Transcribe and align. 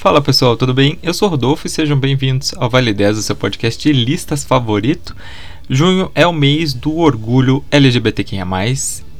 Fala 0.00 0.22
pessoal, 0.22 0.56
tudo 0.56 0.72
bem? 0.72 0.98
Eu 1.02 1.12
sou 1.12 1.28
Rodolfo 1.28 1.66
e 1.66 1.70
sejam 1.70 1.94
bem-vindos 1.94 2.54
ao 2.56 2.70
Vale 2.70 2.94
10, 2.94 3.18
o 3.18 3.22
seu 3.22 3.36
podcast 3.36 3.82
de 3.82 3.92
listas 3.92 4.42
favorito. 4.42 5.14
Junho 5.68 6.10
é 6.14 6.26
o 6.26 6.32
mês 6.32 6.72
do 6.72 6.96
orgulho 6.96 7.62
LGBTQIA+, 7.70 8.46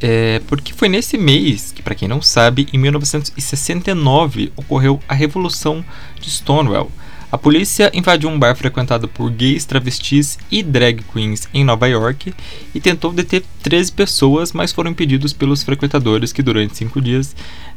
é, 0.00 0.40
porque 0.46 0.72
foi 0.72 0.88
nesse 0.88 1.18
mês 1.18 1.70
que, 1.70 1.82
para 1.82 1.94
quem 1.94 2.08
não 2.08 2.22
sabe, 2.22 2.66
em 2.72 2.78
1969 2.78 4.54
ocorreu 4.56 4.98
a 5.06 5.12
Revolução 5.12 5.84
de 6.18 6.30
Stonewall. 6.30 6.90
A 7.32 7.38
polícia 7.38 7.92
invadiu 7.94 8.28
um 8.28 8.36
bar 8.36 8.56
frequentado 8.56 9.06
por 9.06 9.30
gays, 9.30 9.64
travestis 9.64 10.36
e 10.50 10.64
drag 10.64 11.04
queens 11.12 11.48
em 11.54 11.62
Nova 11.62 11.86
York 11.86 12.34
e 12.74 12.80
tentou 12.80 13.12
deter 13.12 13.44
13 13.62 13.92
pessoas, 13.92 14.52
mas 14.52 14.72
foram 14.72 14.90
impedidos 14.90 15.32
pelos 15.32 15.62
frequentadores 15.62 16.32
que, 16.32 16.42
durante 16.42 16.76
cinco 16.76 17.00
dias, 17.00 17.36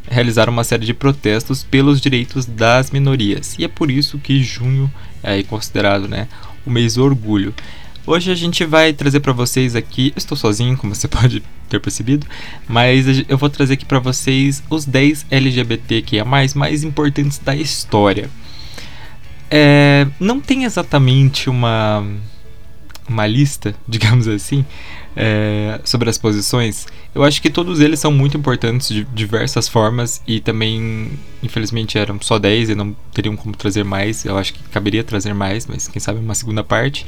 realizaram 0.10 0.52
uma 0.52 0.64
série 0.64 0.88
de 0.88 0.94
protestos 0.94 1.64
pelos 1.64 2.02
direitos 2.02 2.48
das 2.48 2.90
minorias. 2.90 3.56
E 3.60 3.64
é 3.64 3.68
por 3.68 3.92
isso 3.92 4.18
que 4.18 4.42
junho 4.42 4.92
é 5.22 5.44
considerado 5.44 6.08
né, 6.08 6.28
o 6.66 6.72
mês 6.72 6.96
do 6.96 7.04
orgulho. 7.04 7.54
Hoje 8.08 8.32
a 8.32 8.36
gente 8.36 8.66
vai 8.66 8.92
trazer 8.92 9.20
para 9.20 9.34
vocês 9.34 9.76
aqui, 9.76 10.12
estou 10.16 10.36
sozinho, 10.36 10.76
como 10.76 10.96
você 10.96 11.08
pode 11.08 11.44
ter 11.70 11.80
percebido, 11.80 12.26
mas 12.68 13.06
eu 13.30 13.38
vou 13.38 13.52
trazer 13.52 13.76
aqui 13.76 13.86
para 13.86 14.00
vocês 14.00 14.64
os 14.68 14.84
10 14.84 15.28
LGBTQIA+, 15.30 16.26
mais 16.26 16.84
importantes 16.84 17.38
da 17.38 17.56
história. 17.56 18.32
É, 19.56 20.08
não 20.20 20.42
tem 20.42 20.64
exatamente 20.64 21.48
uma 21.48 22.04
uma 23.08 23.28
lista, 23.28 23.76
digamos 23.88 24.28
assim, 24.28 24.66
é, 25.16 25.80
sobre 25.84 26.10
as 26.10 26.18
posições, 26.18 26.88
eu 27.14 27.24
acho 27.24 27.40
que 27.40 27.52
todos 27.52 27.80
eles 27.80 28.00
são 28.00 28.12
muito 28.12 28.36
importantes 28.36 28.88
de 28.88 29.04
diversas 29.04 29.68
formas 29.68 30.24
e 30.26 30.40
também, 30.40 31.12
infelizmente, 31.44 32.00
eram 32.00 32.20
só 32.20 32.40
10 32.40 32.70
e 32.70 32.76
não 32.76 32.96
teriam 33.14 33.36
como 33.36 33.56
trazer 33.56 33.84
mais. 33.84 34.26
Eu 34.26 34.40
acho 34.40 34.56
que 34.56 34.64
caberia 34.70 35.04
trazer 35.04 35.36
mais, 35.36 35.68
mas 35.68 35.88
quem 35.88 36.00
sabe 36.00 36.20
uma 36.20 36.34
segunda 36.34 36.64
parte. 36.64 37.06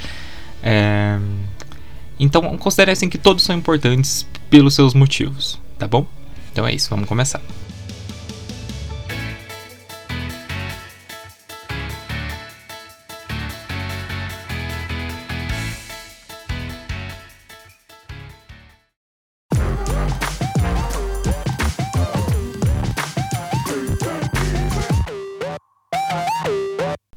É, 0.61 1.17
então, 2.19 2.41
considere 2.59 2.91
assim 2.91 3.09
que 3.09 3.17
todos 3.17 3.43
são 3.43 3.55
importantes 3.57 4.27
pelos 4.51 4.75
seus 4.75 4.93
motivos, 4.93 5.59
tá 5.79 5.87
bom? 5.87 6.05
Então 6.51 6.67
é 6.67 6.75
isso, 6.75 6.91
vamos 6.91 7.09
começar. 7.09 7.41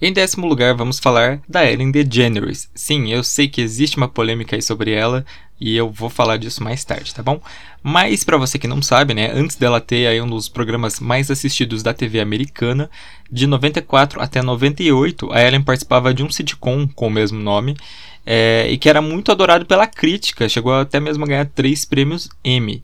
Em 0.09 0.13
décimo 0.15 0.47
lugar, 0.47 0.75
vamos 0.75 0.99
falar 0.99 1.39
da 1.47 1.71
Ellen 1.71 1.91
DeGeneres. 1.91 2.71
Sim, 2.75 3.13
eu 3.13 3.23
sei 3.23 3.47
que 3.47 3.61
existe 3.61 3.99
uma 3.99 4.09
polêmica 4.09 4.57
aí 4.57 4.63
sobre 4.63 4.91
ela 4.91 5.23
e 5.61 5.77
eu 5.77 5.91
vou 5.91 6.09
falar 6.09 6.39
disso 6.39 6.65
mais 6.65 6.83
tarde, 6.83 7.15
tá 7.15 7.23
bom? 7.23 7.39
Mas 7.83 8.25
para 8.25 8.39
você 8.39 8.59
que 8.59 8.67
não 8.67 8.81
sabe, 8.81 9.13
né, 9.13 9.31
antes 9.35 9.57
dela 9.57 9.83
ter 9.83 10.07
aí 10.07 10.19
um 10.19 10.27
dos 10.27 10.49
programas 10.49 10.99
mais 10.99 11.31
assistidos 11.31 11.83
da 11.83 11.93
TV 11.93 12.21
americana, 12.21 12.91
de 13.31 13.47
94 13.47 14.19
até 14.23 14.41
98, 14.41 15.31
a 15.31 15.43
Ellen 15.43 15.63
participava 15.63 16.15
de 16.15 16.23
um 16.23 16.31
sitcom 16.31 16.89
com 16.89 17.09
o 17.09 17.11
mesmo 17.11 17.39
nome 17.39 17.77
é, 18.25 18.67
e 18.71 18.79
que 18.79 18.89
era 18.89 19.03
muito 19.03 19.31
adorado 19.31 19.67
pela 19.67 19.87
crítica, 19.87 20.49
chegou 20.49 20.73
até 20.73 20.99
mesmo 20.99 21.25
a 21.25 21.29
ganhar 21.29 21.45
três 21.45 21.85
prêmios 21.85 22.31
Emmy. 22.43 22.83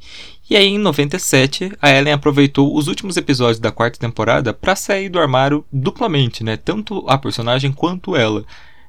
E 0.48 0.56
aí, 0.56 0.68
em 0.68 0.78
97, 0.78 1.72
a 1.80 1.90
Ellen 1.90 2.12
aproveitou 2.12 2.76
os 2.76 2.86
últimos 2.86 3.16
episódios 3.16 3.58
da 3.58 3.72
quarta 3.72 3.98
temporada 3.98 4.52
para 4.52 4.76
sair 4.76 5.08
do 5.08 5.18
armário 5.18 5.64
duplamente, 5.72 6.44
né? 6.44 6.56
Tanto 6.56 7.02
a 7.08 7.16
personagem 7.16 7.72
quanto 7.72 8.14
ela. 8.14 8.44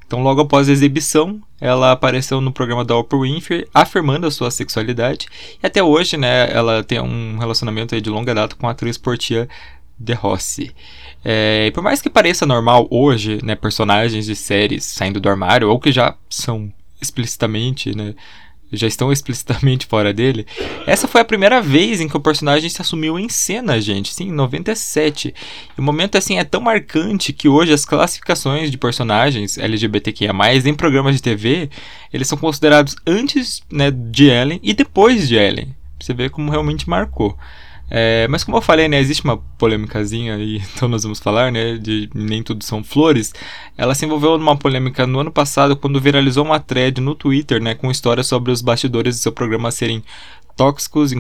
Então, 0.06 0.22
logo 0.22 0.42
após 0.42 0.70
a 0.70 0.72
exibição, 0.72 1.42
ela 1.60 1.92
apareceu 1.92 2.40
no 2.40 2.52
programa 2.52 2.86
da 2.86 2.96
Oprah 2.96 3.22
Winfrey, 3.22 3.68
afirmando 3.74 4.28
a 4.28 4.32
sua 4.32 4.52
sexualidade. 4.52 5.28
E 5.62 5.66
até 5.66 5.82
hoje, 5.82 6.18
né, 6.18 6.52
ela 6.52 6.84
tem 6.84 7.00
um 7.00 7.38
relacionamento 7.40 8.00
de 8.00 8.10
longa 8.10 8.36
data 8.36 8.56
com 8.56 8.68
a 8.68 8.72
atriz 8.72 8.98
Portia 8.98 9.50
de 9.98 10.14
Rossi. 10.14 10.76
É, 11.24 11.68
e 11.68 11.72
por 11.72 11.82
mais 11.82 12.02
que 12.02 12.10
pareça 12.10 12.46
normal 12.46 12.88
hoje, 12.92 13.40
né, 13.44 13.56
personagens 13.56 14.26
de 14.26 14.36
séries 14.36 14.84
saindo 14.84 15.20
do 15.20 15.30
armário, 15.30 15.70
ou 15.70 15.80
que 15.80 15.92
já 15.92 16.16
são 16.30 16.72
explicitamente, 17.02 17.96
né, 17.96 18.14
já 18.72 18.88
estão 18.88 19.12
explicitamente 19.14 19.86
fora 19.86 20.14
dele. 20.14 20.46
Essa 20.86 21.08
foi 21.08 21.22
a 21.22 21.26
primeira 21.26 21.62
vez 21.62 22.02
em 22.02 22.08
que 22.08 22.18
o 22.18 22.20
personagem 22.20 22.70
se 22.70 22.82
assumiu 22.82 23.20
em 23.20 23.30
cena, 23.30 23.80
gente. 23.80 24.14
Sim, 24.14 24.26
em 24.26 24.32
97. 24.32 25.34
E 25.78 25.80
o 25.80 25.84
momento 25.84 26.18
assim 26.18 26.38
é 26.38 26.44
tão 26.44 26.62
marcante 26.62 27.34
que 27.34 27.48
hoje 27.48 27.74
as 27.74 27.86
classificações 27.86 28.72
de 28.72 28.78
personagens 28.78 29.58
LGBTQIA+, 29.58 30.34
em 30.66 30.74
programas 30.74 31.16
de 31.16 31.22
TV, 31.22 31.70
eles 32.12 32.28
são 32.28 32.38
considerados 32.38 32.96
antes 33.06 33.62
né, 33.72 33.92
de 33.92 34.30
Ellen 34.30 34.60
e 34.64 34.74
depois 34.74 35.28
de 35.28 35.36
Ellen. 35.36 35.76
Você 36.00 36.14
vê 36.14 36.30
como 36.30 36.52
realmente 36.52 36.90
marcou. 36.90 37.38
É, 37.90 38.28
mas 38.30 38.44
como 38.44 38.58
eu 38.58 38.62
falei, 38.62 38.88
né, 38.88 39.00
existe 39.00 39.24
uma 39.24 39.38
polêmicazinha 39.38 40.36
aí, 40.36 40.58
então 40.74 40.88
nós 40.90 41.04
vamos 41.04 41.20
falar, 41.20 41.52
né, 41.52 41.78
de 41.78 42.10
nem 42.14 42.42
tudo 42.42 42.64
são 42.64 42.84
flores. 42.84 43.34
Ela 43.78 43.94
se 43.94 44.06
envolveu 44.06 44.38
numa 44.38 44.58
polêmica 44.58 45.06
no 45.06 45.20
ano 45.20 45.32
passado 45.32 45.76
quando 45.76 46.02
viralizou 46.02 46.46
uma 46.46 46.60
thread 46.60 47.00
no 47.00 47.16
Twitter, 47.16 47.62
né, 47.62 47.76
com 47.76 47.92
histórias 47.92 48.28
sobre 48.28 48.52
os 48.52 48.62
bastidores 48.62 49.16
do 49.16 49.22
seu 49.22 49.32
programa 49.32 49.72
serem 49.72 50.04
tóxicos, 50.56 51.12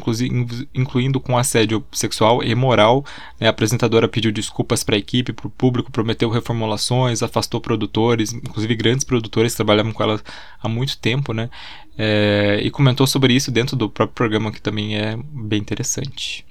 incluindo 0.73 1.19
com 1.19 1.37
assédio 1.37 1.85
sexual 1.91 2.41
e 2.41 2.55
moral. 2.55 3.05
Né, 3.39 3.47
a 3.47 3.49
apresentadora 3.49 4.07
pediu 4.07 4.31
desculpas 4.31 4.83
para 4.83 4.95
a 4.95 4.99
equipe, 4.99 5.33
para 5.33 5.47
o 5.47 5.49
público, 5.49 5.91
prometeu 5.91 6.29
reformulações, 6.29 7.21
afastou 7.21 7.59
produtores, 7.59 8.33
inclusive 8.33 8.75
grandes 8.75 9.03
produtores 9.03 9.51
que 9.53 9.57
trabalhavam 9.57 9.91
com 9.91 10.01
ela 10.01 10.21
há 10.61 10.69
muito 10.69 10.97
tempo, 10.97 11.33
né? 11.33 11.49
É, 11.97 12.59
e 12.63 12.71
comentou 12.71 13.05
sobre 13.07 13.33
isso 13.33 13.51
dentro 13.51 13.75
do 13.75 13.89
próprio 13.89 14.15
programa, 14.15 14.51
que 14.51 14.61
também 14.61 14.97
é 14.97 15.17
bem 15.17 15.59
interessante. 15.59 16.45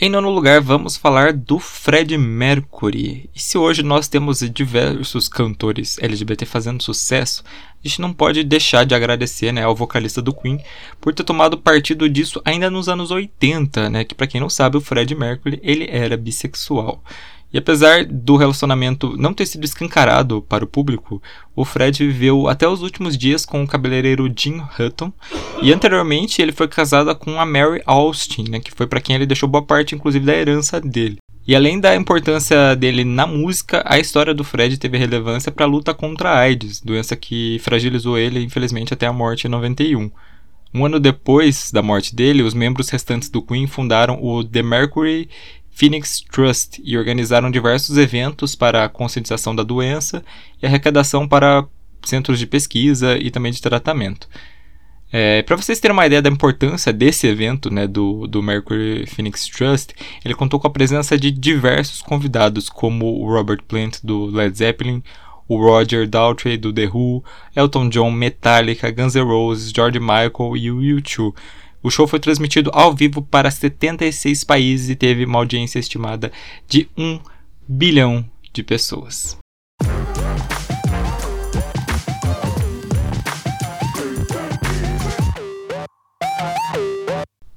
Em 0.00 0.08
nono 0.08 0.30
lugar, 0.30 0.60
vamos 0.60 0.96
falar 0.96 1.32
do 1.32 1.58
Fred 1.58 2.16
Mercury. 2.16 3.28
E 3.34 3.40
se 3.40 3.58
hoje 3.58 3.82
nós 3.82 4.06
temos 4.06 4.38
diversos 4.38 5.28
cantores 5.28 5.98
LGBT 5.98 6.46
fazendo 6.46 6.80
sucesso, 6.80 7.42
a 7.84 7.88
gente 7.88 8.00
não 8.00 8.12
pode 8.12 8.44
deixar 8.44 8.86
de 8.86 8.94
agradecer 8.94 9.50
né, 9.50 9.64
ao 9.64 9.74
vocalista 9.74 10.22
do 10.22 10.32
Queen 10.32 10.62
por 11.00 11.12
ter 11.12 11.24
tomado 11.24 11.58
partido 11.58 12.08
disso 12.08 12.40
ainda 12.44 12.70
nos 12.70 12.88
anos 12.88 13.10
80, 13.10 13.90
né, 13.90 14.04
que 14.04 14.14
para 14.14 14.28
quem 14.28 14.40
não 14.40 14.48
sabe, 14.48 14.76
o 14.76 14.80
Fred 14.80 15.12
Mercury 15.16 15.58
ele 15.64 15.88
era 15.90 16.16
bissexual. 16.16 17.02
E 17.52 17.56
apesar 17.56 18.04
do 18.04 18.36
relacionamento 18.36 19.16
não 19.16 19.32
ter 19.32 19.46
sido 19.46 19.64
escancarado 19.64 20.42
para 20.42 20.64
o 20.64 20.68
público, 20.68 21.22
o 21.56 21.64
Fred 21.64 22.06
viveu 22.06 22.46
até 22.46 22.68
os 22.68 22.82
últimos 22.82 23.16
dias 23.16 23.46
com 23.46 23.62
o 23.62 23.66
cabeleireiro 23.66 24.30
Jim 24.36 24.60
Hutton 24.78 25.10
e 25.62 25.72
anteriormente 25.72 26.42
ele 26.42 26.52
foi 26.52 26.68
casado 26.68 27.14
com 27.16 27.40
a 27.40 27.46
Mary 27.46 27.82
Austin, 27.86 28.44
né, 28.50 28.60
que 28.60 28.70
foi 28.70 28.86
para 28.86 29.00
quem 29.00 29.16
ele 29.16 29.26
deixou 29.26 29.48
boa 29.48 29.64
parte 29.64 29.94
inclusive 29.94 30.26
da 30.26 30.34
herança 30.34 30.78
dele. 30.80 31.16
E 31.46 31.56
além 31.56 31.80
da 31.80 31.96
importância 31.96 32.76
dele 32.76 33.04
na 33.04 33.26
música, 33.26 33.82
a 33.86 33.98
história 33.98 34.34
do 34.34 34.44
Fred 34.44 34.76
teve 34.76 34.98
relevância 34.98 35.50
para 35.50 35.64
a 35.64 35.68
luta 35.68 35.94
contra 35.94 36.28
a 36.28 36.38
AIDS, 36.40 36.82
doença 36.82 37.16
que 37.16 37.58
fragilizou 37.60 38.18
ele 38.18 38.44
infelizmente 38.44 38.92
até 38.92 39.06
a 39.06 39.12
morte 39.14 39.46
em 39.46 39.50
91. 39.50 40.10
Um 40.74 40.84
ano 40.84 41.00
depois 41.00 41.72
da 41.72 41.80
morte 41.80 42.14
dele, 42.14 42.42
os 42.42 42.52
membros 42.52 42.90
restantes 42.90 43.30
do 43.30 43.40
Queen 43.40 43.66
fundaram 43.66 44.22
o 44.22 44.44
The 44.44 44.62
Mercury 44.62 45.30
Phoenix 45.78 46.20
Trust 46.20 46.82
e 46.84 46.98
organizaram 46.98 47.52
diversos 47.52 47.96
eventos 47.96 48.56
para 48.56 48.84
a 48.84 48.88
conscientização 48.88 49.54
da 49.54 49.62
doença 49.62 50.24
e 50.60 50.66
arrecadação 50.66 51.28
para 51.28 51.64
centros 52.02 52.40
de 52.40 52.48
pesquisa 52.48 53.16
e 53.16 53.30
também 53.30 53.52
de 53.52 53.62
tratamento. 53.62 54.28
É, 55.12 55.40
para 55.42 55.54
vocês 55.54 55.78
terem 55.78 55.92
uma 55.92 56.04
ideia 56.04 56.20
da 56.20 56.28
importância 56.28 56.92
desse 56.92 57.28
evento, 57.28 57.72
né, 57.72 57.86
do, 57.86 58.26
do 58.26 58.42
Mercury 58.42 59.06
Phoenix 59.06 59.46
Trust, 59.46 59.94
ele 60.24 60.34
contou 60.34 60.58
com 60.58 60.66
a 60.66 60.70
presença 60.70 61.16
de 61.16 61.30
diversos 61.30 62.02
convidados, 62.02 62.68
como 62.68 63.06
o 63.06 63.32
Robert 63.32 63.62
Plant 63.62 63.98
do 64.02 64.26
Led 64.26 64.58
Zeppelin, 64.58 65.00
o 65.46 65.58
Roger 65.58 66.08
Daltrey 66.08 66.56
do 66.56 66.72
The 66.72 66.88
Who, 66.92 67.24
Elton 67.54 67.88
John, 67.88 68.10
Metallica, 68.10 68.90
Guns 68.90 69.14
N' 69.14 69.22
Roses, 69.22 69.70
George 69.70 70.00
Michael 70.00 70.56
e 70.56 70.70
o 70.72 70.78
U2. 70.78 71.32
O 71.88 71.90
show 71.90 72.06
foi 72.06 72.20
transmitido 72.20 72.70
ao 72.74 72.94
vivo 72.94 73.22
para 73.22 73.50
76 73.50 74.44
países 74.44 74.90
e 74.90 74.94
teve 74.94 75.24
uma 75.24 75.38
audiência 75.38 75.78
estimada 75.78 76.30
de 76.68 76.86
1 76.98 77.18
bilhão 77.66 78.28
de 78.52 78.62
pessoas. 78.62 79.38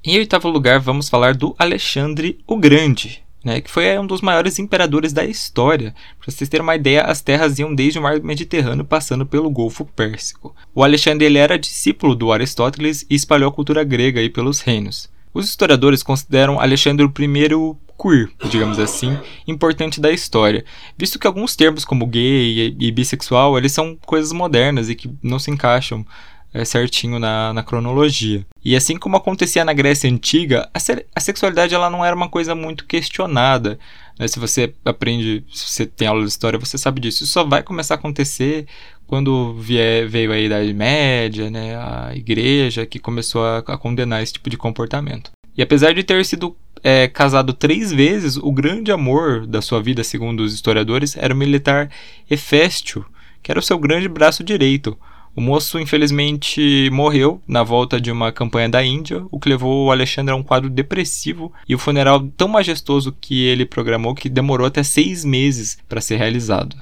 Em 0.02 0.18
oitavo 0.18 0.48
lugar, 0.48 0.80
vamos 0.80 1.10
falar 1.10 1.36
do 1.36 1.54
Alexandre 1.60 2.40
o 2.48 2.56
Grande. 2.56 3.22
Né, 3.44 3.62
que 3.62 3.72
foi 3.72 3.98
um 3.98 4.06
dos 4.06 4.22
maiores 4.22 4.60
imperadores 4.60 5.14
da 5.14 5.26
história. 5.26 5.94
Para 6.20 6.32
vocês 6.32 6.50
terem 6.50 6.64
uma 6.64 6.76
ideia, 6.76 7.02
as 7.02 7.22
terras 7.22 7.58
iam 7.60 7.74
desde 7.74 8.00
o 8.00 8.02
mar 8.02 8.20
Mediterrâneo 8.22 8.86
passando 8.86 9.26
pelo 9.26 9.50
Golfo 9.50 9.86
Pérsico. 9.86 10.56
O 10.74 10.84
Alexandre 10.84 11.36
era 11.38 11.58
discípulo 11.58 12.16
do 12.16 12.32
Aristóteles 12.32 13.06
e 13.10 13.16
espalhou 13.16 13.50
a 13.50 13.54
cultura 13.54 13.84
grega 13.84 14.20
aí 14.20 14.30
pelos 14.30 14.62
reinos. 14.62 15.10
Os 15.34 15.46
historiadores 15.46 16.04
consideram 16.04 16.60
Alexandre 16.60 17.06
o 17.06 17.10
primeiro 17.10 17.78
queer, 18.02 18.30
digamos 18.50 18.80
assim, 18.80 19.18
importante 19.48 20.02
da 20.02 20.12
história, 20.12 20.66
visto 20.98 21.20
que 21.20 21.28
alguns 21.28 21.56
termos 21.56 21.86
como 21.86 22.08
gay 22.08 22.76
e 22.80 22.92
bissexual 22.92 23.58
eles 23.58 23.72
são 23.72 23.98
coisas 24.06 24.32
modernas 24.32 24.90
e 24.90 24.96
que 24.96 25.10
não 25.22 25.40
se 25.40 25.52
encaixam 25.52 26.06
é, 26.54 26.66
certinho 26.66 27.20
na, 27.20 27.54
na, 27.54 27.64
cronologia. 27.64 28.46
E 28.64 28.76
assim 28.76 28.98
como 28.98 29.18
acontecia 29.18 29.64
na 29.64 29.74
Grécia 29.74 30.10
Antiga, 30.10 30.70
a, 30.74 30.80
a 31.16 31.20
sexualidade 31.20 31.74
ela 31.74 31.90
não 31.90 32.04
era 32.04 32.16
uma 32.16 32.30
coisa 32.30 32.54
muito 32.54 32.86
questionada. 32.86 33.80
Né? 34.20 34.28
Se 34.28 34.40
você 34.40 34.74
aprende, 34.84 35.44
se 35.52 35.68
você 35.68 35.86
tem 35.86 36.08
aula 36.08 36.22
de 36.22 36.30
história, 36.30 36.60
você 36.60 36.78
sabe 36.78 37.00
disso. 37.02 37.24
Isso 37.24 37.34
só 37.34 37.44
vai 37.44 37.64
começar 37.64 37.96
a 37.96 37.98
acontecer 37.98 38.66
quando 39.08 39.54
vier, 39.56 40.08
veio 40.08 40.32
a 40.32 40.40
Idade 40.40 40.74
Média, 40.74 41.50
né? 41.50 41.76
a 41.76 42.12
igreja 42.16 42.86
que 42.86 43.00
começou 43.00 43.44
a, 43.44 43.58
a 43.60 43.78
condenar 43.78 44.22
esse 44.24 44.34
tipo 44.34 44.50
de 44.50 44.58
comportamento. 44.58 45.32
E 45.58 45.62
apesar 45.62 45.94
de 45.94 46.04
ter 46.04 46.26
sido 46.26 46.56
é, 46.84 47.08
casado 47.08 47.54
três 47.54 47.92
vezes, 47.92 48.38
o 48.38 48.52
grande 48.52 48.92
amor 48.92 49.46
da 49.46 49.62
sua 49.62 49.82
vida, 49.82 50.04
segundo 50.04 50.42
os 50.42 50.54
historiadores, 50.54 51.16
era 51.18 51.34
o 51.34 51.38
militar 51.38 51.90
Heféstio, 52.30 53.06
que 53.44 53.52
era 53.52 53.60
o 53.60 53.64
seu 53.64 53.78
grande 53.78 54.08
braço 54.08 54.44
direito. 54.44 54.98
O 55.34 55.40
moço, 55.40 55.80
infelizmente, 55.80 56.90
morreu 56.92 57.42
na 57.48 57.64
volta 57.64 58.02
de 58.02 58.12
uma 58.12 58.34
campanha 58.34 58.68
da 58.68 58.84
Índia, 58.84 59.24
o 59.32 59.40
que 59.40 59.48
levou 59.48 59.86
o 59.86 59.92
Alexandre 59.92 60.34
a 60.34 60.36
um 60.36 60.44
quadro 60.44 60.70
depressivo 60.70 61.54
e 61.70 61.74
o 61.74 61.80
funeral 61.80 62.28
tão 62.36 62.50
majestoso 62.50 63.16
que 63.20 63.46
ele 63.46 63.66
programou 63.66 64.14
que 64.14 64.28
demorou 64.28 64.68
até 64.68 64.84
seis 64.84 65.24
meses 65.24 65.78
para 65.88 66.02
ser 66.02 66.18
realizado. 66.18 66.76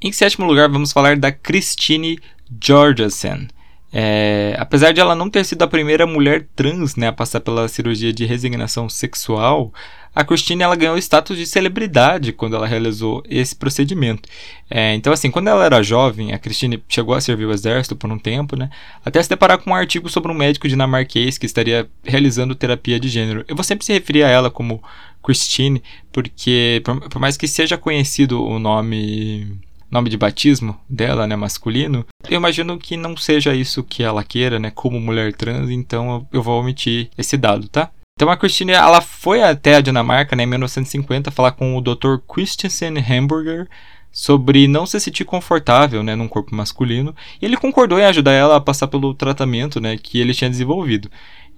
Em 0.00 0.12
sétimo 0.12 0.46
lugar, 0.46 0.68
vamos 0.68 0.92
falar 0.92 1.16
da 1.16 1.32
Christine 1.32 2.20
Georgeson. 2.62 3.48
É, 3.92 4.56
apesar 4.58 4.92
de 4.92 5.00
ela 5.00 5.14
não 5.14 5.28
ter 5.28 5.44
sido 5.44 5.62
a 5.62 5.68
primeira 5.68 6.06
mulher 6.06 6.46
trans 6.56 6.96
né, 6.96 7.08
a 7.08 7.12
passar 7.12 7.40
pela 7.40 7.68
cirurgia 7.68 8.12
de 8.12 8.24
resignação 8.24 8.88
sexual, 8.88 9.72
a 10.14 10.24
Christine 10.24 10.62
ela 10.62 10.76
ganhou 10.76 10.96
status 10.96 11.36
de 11.36 11.46
celebridade 11.46 12.32
quando 12.32 12.56
ela 12.56 12.66
realizou 12.66 13.22
esse 13.28 13.54
procedimento. 13.54 14.28
É, 14.70 14.94
então, 14.94 15.12
assim, 15.12 15.30
quando 15.30 15.48
ela 15.48 15.64
era 15.64 15.82
jovem, 15.82 16.32
a 16.32 16.38
Christine 16.38 16.82
chegou 16.88 17.14
a 17.14 17.20
servir 17.20 17.44
o 17.44 17.52
exército 17.52 17.94
por 17.94 18.10
um 18.10 18.18
tempo, 18.18 18.56
né, 18.56 18.70
até 19.04 19.22
se 19.22 19.28
deparar 19.28 19.58
com 19.58 19.70
um 19.70 19.74
artigo 19.74 20.08
sobre 20.08 20.32
um 20.32 20.34
médico 20.34 20.68
dinamarquês 20.68 21.36
que 21.36 21.46
estaria 21.46 21.86
realizando 22.02 22.54
terapia 22.54 22.98
de 22.98 23.08
gênero. 23.08 23.44
Eu 23.46 23.54
vou 23.54 23.64
sempre 23.64 23.84
se 23.84 23.92
referir 23.92 24.22
a 24.22 24.28
ela 24.28 24.50
como 24.50 24.82
Christine, 25.22 25.82
porque, 26.10 26.80
por, 26.84 27.08
por 27.08 27.18
mais 27.18 27.36
que 27.36 27.46
seja 27.46 27.76
conhecido 27.76 28.42
o 28.42 28.58
nome 28.58 29.58
nome 29.92 30.08
de 30.08 30.16
batismo 30.16 30.80
dela, 30.88 31.26
né, 31.26 31.36
masculino, 31.36 32.06
eu 32.28 32.36
imagino 32.36 32.78
que 32.78 32.96
não 32.96 33.14
seja 33.14 33.54
isso 33.54 33.84
que 33.84 34.02
ela 34.02 34.24
queira, 34.24 34.58
né, 34.58 34.72
como 34.74 34.98
mulher 34.98 35.34
trans, 35.34 35.68
então 35.68 36.26
eu 36.32 36.42
vou 36.42 36.58
omitir 36.58 37.10
esse 37.16 37.36
dado, 37.36 37.68
tá? 37.68 37.90
Então 38.16 38.30
a 38.30 38.36
Christine, 38.36 38.72
ela 38.72 39.02
foi 39.02 39.42
até 39.42 39.76
a 39.76 39.80
Dinamarca, 39.82 40.34
né, 40.34 40.44
em 40.44 40.46
1950, 40.46 41.30
falar 41.30 41.52
com 41.52 41.76
o 41.76 41.80
Dr. 41.82 42.16
Christensen 42.26 42.94
Hamburger 42.98 43.68
sobre 44.10 44.66
não 44.66 44.86
se 44.86 44.98
sentir 44.98 45.24
confortável, 45.24 46.02
né, 46.02 46.14
num 46.14 46.28
corpo 46.28 46.54
masculino, 46.54 47.14
e 47.40 47.44
ele 47.44 47.56
concordou 47.56 47.98
em 47.98 48.04
ajudar 48.04 48.32
ela 48.32 48.56
a 48.56 48.60
passar 48.60 48.88
pelo 48.88 49.12
tratamento, 49.12 49.78
né, 49.78 49.98
que 49.98 50.18
ele 50.18 50.32
tinha 50.32 50.48
desenvolvido. 50.48 51.10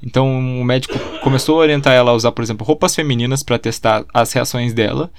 Então 0.02 0.26
o 0.60 0.64
médico 0.64 0.98
começou 1.22 1.56
a 1.56 1.60
orientar 1.60 1.92
ela 1.92 2.10
a 2.10 2.14
usar, 2.14 2.32
por 2.32 2.42
exemplo, 2.42 2.66
roupas 2.66 2.94
femininas 2.94 3.44
para 3.44 3.58
testar 3.58 4.04
as 4.12 4.32
reações 4.32 4.74
dela 4.74 5.10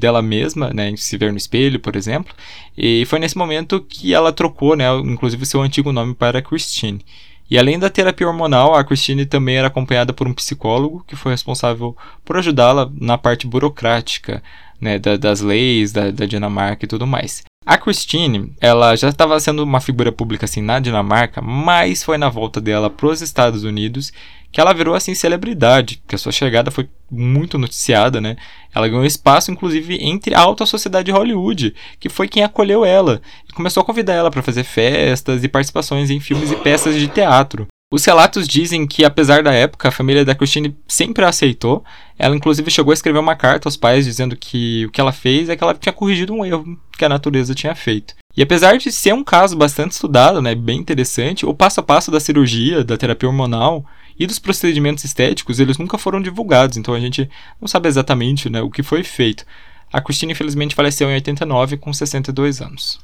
dela 0.00 0.22
mesma, 0.22 0.72
né, 0.72 0.92
se 0.96 1.16
ver 1.16 1.30
no 1.30 1.38
espelho, 1.38 1.78
por 1.78 1.94
exemplo. 1.94 2.34
E 2.76 3.04
foi 3.06 3.18
nesse 3.18 3.36
momento 3.36 3.84
que 3.88 4.14
ela 4.14 4.32
trocou, 4.32 4.74
né, 4.74 4.86
inclusive 5.04 5.46
seu 5.46 5.60
antigo 5.60 5.92
nome 5.92 6.14
para 6.14 6.42
Christine. 6.42 7.04
E 7.50 7.58
além 7.58 7.78
da 7.78 7.90
terapia 7.90 8.28
hormonal, 8.28 8.74
a 8.74 8.84
Christine 8.84 9.26
também 9.26 9.56
era 9.56 9.66
acompanhada 9.66 10.12
por 10.12 10.26
um 10.26 10.32
psicólogo 10.32 11.04
que 11.06 11.16
foi 11.16 11.32
responsável 11.32 11.96
por 12.24 12.36
ajudá-la 12.36 12.90
na 12.94 13.18
parte 13.18 13.46
burocrática, 13.46 14.42
né, 14.80 14.98
da, 14.98 15.16
das 15.16 15.40
leis 15.40 15.92
da, 15.92 16.10
da 16.10 16.26
Dinamarca 16.26 16.84
e 16.84 16.88
tudo 16.88 17.06
mais. 17.06 17.42
A 17.70 17.76
Christine, 17.78 18.52
ela 18.60 18.96
já 18.96 19.10
estava 19.10 19.38
sendo 19.38 19.62
uma 19.62 19.80
figura 19.80 20.10
pública 20.10 20.44
assim 20.44 20.60
na 20.60 20.80
Dinamarca, 20.80 21.40
mas 21.40 22.02
foi 22.02 22.18
na 22.18 22.28
volta 22.28 22.60
dela 22.60 22.90
para 22.90 23.06
os 23.06 23.20
Estados 23.20 23.62
Unidos 23.62 24.12
que 24.50 24.60
ela 24.60 24.72
virou 24.72 24.94
assim 24.94 25.14
celebridade, 25.14 26.02
que 26.08 26.16
a 26.16 26.18
sua 26.18 26.32
chegada 26.32 26.72
foi 26.72 26.88
muito 27.08 27.56
noticiada, 27.56 28.20
né? 28.20 28.36
Ela 28.74 28.88
ganhou 28.88 29.04
espaço 29.04 29.52
inclusive 29.52 29.98
entre 30.00 30.34
a 30.34 30.40
alta 30.40 30.66
sociedade 30.66 31.06
de 31.06 31.12
Hollywood, 31.12 31.72
que 32.00 32.08
foi 32.08 32.26
quem 32.26 32.42
acolheu 32.42 32.84
ela 32.84 33.22
e 33.48 33.52
começou 33.52 33.82
a 33.82 33.86
convidar 33.86 34.14
ela 34.14 34.30
para 34.32 34.42
fazer 34.42 34.64
festas 34.64 35.44
e 35.44 35.48
participações 35.48 36.10
em 36.10 36.18
filmes 36.18 36.50
e 36.50 36.56
peças 36.56 36.96
de 36.96 37.06
teatro. 37.06 37.68
Os 37.92 38.04
relatos 38.04 38.46
dizem 38.46 38.86
que, 38.86 39.04
apesar 39.04 39.42
da 39.42 39.52
época, 39.52 39.88
a 39.88 39.90
família 39.90 40.24
da 40.24 40.32
Christine 40.32 40.76
sempre 40.86 41.24
a 41.24 41.28
aceitou. 41.28 41.84
Ela, 42.16 42.36
inclusive, 42.36 42.70
chegou 42.70 42.92
a 42.92 42.94
escrever 42.94 43.18
uma 43.18 43.34
carta 43.34 43.66
aos 43.66 43.76
pais 43.76 44.04
dizendo 44.04 44.36
que 44.36 44.86
o 44.86 44.90
que 44.92 45.00
ela 45.00 45.10
fez 45.10 45.48
é 45.48 45.56
que 45.56 45.64
ela 45.64 45.74
tinha 45.74 45.92
corrigido 45.92 46.32
um 46.32 46.44
erro 46.44 46.78
que 46.96 47.04
a 47.04 47.08
natureza 47.08 47.52
tinha 47.52 47.74
feito. 47.74 48.14
E 48.36 48.42
apesar 48.42 48.78
de 48.78 48.92
ser 48.92 49.12
um 49.12 49.24
caso 49.24 49.56
bastante 49.56 49.90
estudado, 49.90 50.40
né, 50.40 50.54
bem 50.54 50.78
interessante, 50.78 51.44
o 51.44 51.52
passo 51.52 51.80
a 51.80 51.82
passo 51.82 52.12
da 52.12 52.20
cirurgia, 52.20 52.84
da 52.84 52.96
terapia 52.96 53.28
hormonal 53.28 53.84
e 54.16 54.24
dos 54.24 54.38
procedimentos 54.38 55.02
estéticos, 55.02 55.58
eles 55.58 55.76
nunca 55.76 55.98
foram 55.98 56.22
divulgados, 56.22 56.76
então 56.76 56.94
a 56.94 57.00
gente 57.00 57.28
não 57.60 57.66
sabe 57.66 57.88
exatamente 57.88 58.48
né, 58.48 58.62
o 58.62 58.70
que 58.70 58.84
foi 58.84 59.02
feito. 59.02 59.44
A 59.92 60.00
Christine, 60.00 60.30
infelizmente, 60.30 60.76
faleceu 60.76 61.10
em 61.10 61.14
89 61.14 61.76
com 61.78 61.92
62 61.92 62.60
anos. 62.60 63.00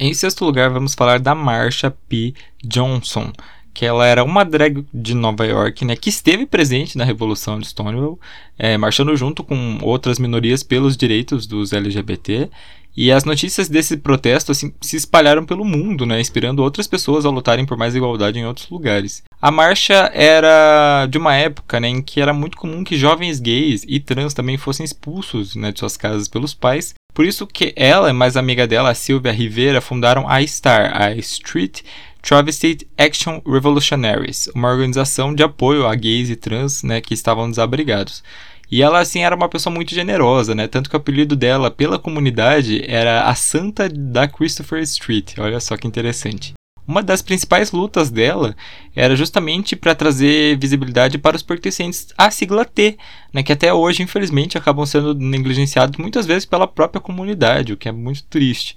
Em 0.00 0.14
sexto 0.14 0.44
lugar, 0.44 0.70
vamos 0.70 0.94
falar 0.94 1.18
da 1.18 1.34
Marsha 1.34 1.90
P. 1.90 2.32
Johnson, 2.62 3.32
que 3.78 3.86
ela 3.86 4.04
era 4.04 4.24
uma 4.24 4.44
drag 4.44 4.84
de 4.92 5.14
Nova 5.14 5.46
York, 5.46 5.84
né, 5.84 5.94
que 5.94 6.08
esteve 6.08 6.44
presente 6.44 6.98
na 6.98 7.04
Revolução 7.04 7.60
de 7.60 7.68
Stonewall, 7.68 8.18
é, 8.58 8.76
marchando 8.76 9.16
junto 9.16 9.44
com 9.44 9.78
outras 9.82 10.18
minorias 10.18 10.64
pelos 10.64 10.96
direitos 10.96 11.46
dos 11.46 11.72
LGBT. 11.72 12.50
E 12.96 13.12
as 13.12 13.22
notícias 13.22 13.68
desse 13.68 13.96
protesto 13.96 14.50
assim, 14.50 14.72
se 14.80 14.96
espalharam 14.96 15.46
pelo 15.46 15.64
mundo, 15.64 16.04
né, 16.04 16.20
inspirando 16.20 16.60
outras 16.60 16.88
pessoas 16.88 17.24
a 17.24 17.30
lutarem 17.30 17.64
por 17.64 17.76
mais 17.76 17.94
igualdade 17.94 18.36
em 18.36 18.46
outros 18.46 18.68
lugares. 18.68 19.22
A 19.40 19.52
marcha 19.52 20.10
era 20.12 21.06
de 21.06 21.16
uma 21.16 21.36
época 21.36 21.78
né, 21.78 21.86
em 21.86 22.02
que 22.02 22.20
era 22.20 22.32
muito 22.32 22.56
comum 22.56 22.82
que 22.82 22.96
jovens 22.96 23.38
gays 23.38 23.84
e 23.86 24.00
trans 24.00 24.34
também 24.34 24.56
fossem 24.56 24.82
expulsos 24.82 25.54
né, 25.54 25.70
de 25.70 25.78
suas 25.78 25.96
casas 25.96 26.26
pelos 26.26 26.52
pais 26.52 26.96
por 27.18 27.26
isso 27.26 27.48
que 27.48 27.72
ela 27.74 28.10
e 28.10 28.12
mais 28.12 28.36
amiga 28.36 28.64
dela, 28.64 28.90
a 28.90 28.94
Silvia 28.94 29.32
Rivera, 29.32 29.80
fundaram 29.80 30.28
a 30.28 30.40
STAR, 30.46 31.02
a 31.02 31.12
Street 31.16 31.80
Travesty 32.22 32.86
Action 32.96 33.40
Revolutionaries, 33.46 34.48
uma 34.54 34.68
organização 34.68 35.34
de 35.34 35.42
apoio 35.42 35.86
a 35.86 35.94
gays 35.94 36.30
e 36.30 36.36
trans 36.36 36.82
né, 36.82 37.00
que 37.00 37.14
estavam 37.14 37.48
desabrigados. 37.48 38.22
E 38.70 38.82
ela, 38.82 39.00
assim, 39.00 39.20
era 39.20 39.34
uma 39.34 39.48
pessoa 39.48 39.74
muito 39.74 39.94
generosa, 39.94 40.54
né? 40.54 40.68
Tanto 40.68 40.90
que 40.90 40.96
o 40.96 40.98
apelido 40.98 41.34
dela 41.34 41.70
pela 41.70 41.98
comunidade 41.98 42.84
era 42.86 43.22
a 43.22 43.34
Santa 43.34 43.88
da 43.88 44.28
Christopher 44.28 44.82
Street. 44.82 45.38
Olha 45.38 45.58
só 45.58 45.74
que 45.76 45.86
interessante. 45.86 46.52
Uma 46.86 47.02
das 47.02 47.20
principais 47.20 47.70
lutas 47.70 48.10
dela 48.10 48.56
era 48.96 49.14
justamente 49.14 49.76
para 49.76 49.94
trazer 49.94 50.58
visibilidade 50.58 51.18
para 51.18 51.36
os 51.36 51.42
pertencentes 51.42 52.08
à 52.16 52.30
sigla 52.30 52.64
T, 52.64 52.96
né, 53.32 53.42
que 53.42 53.52
até 53.52 53.72
hoje, 53.72 54.02
infelizmente, 54.02 54.56
acabam 54.56 54.86
sendo 54.86 55.14
negligenciados 55.14 55.98
muitas 55.98 56.24
vezes 56.24 56.46
pela 56.46 56.66
própria 56.66 57.00
comunidade, 57.00 57.74
o 57.74 57.76
que 57.76 57.90
é 57.90 57.92
muito 57.92 58.24
triste. 58.24 58.74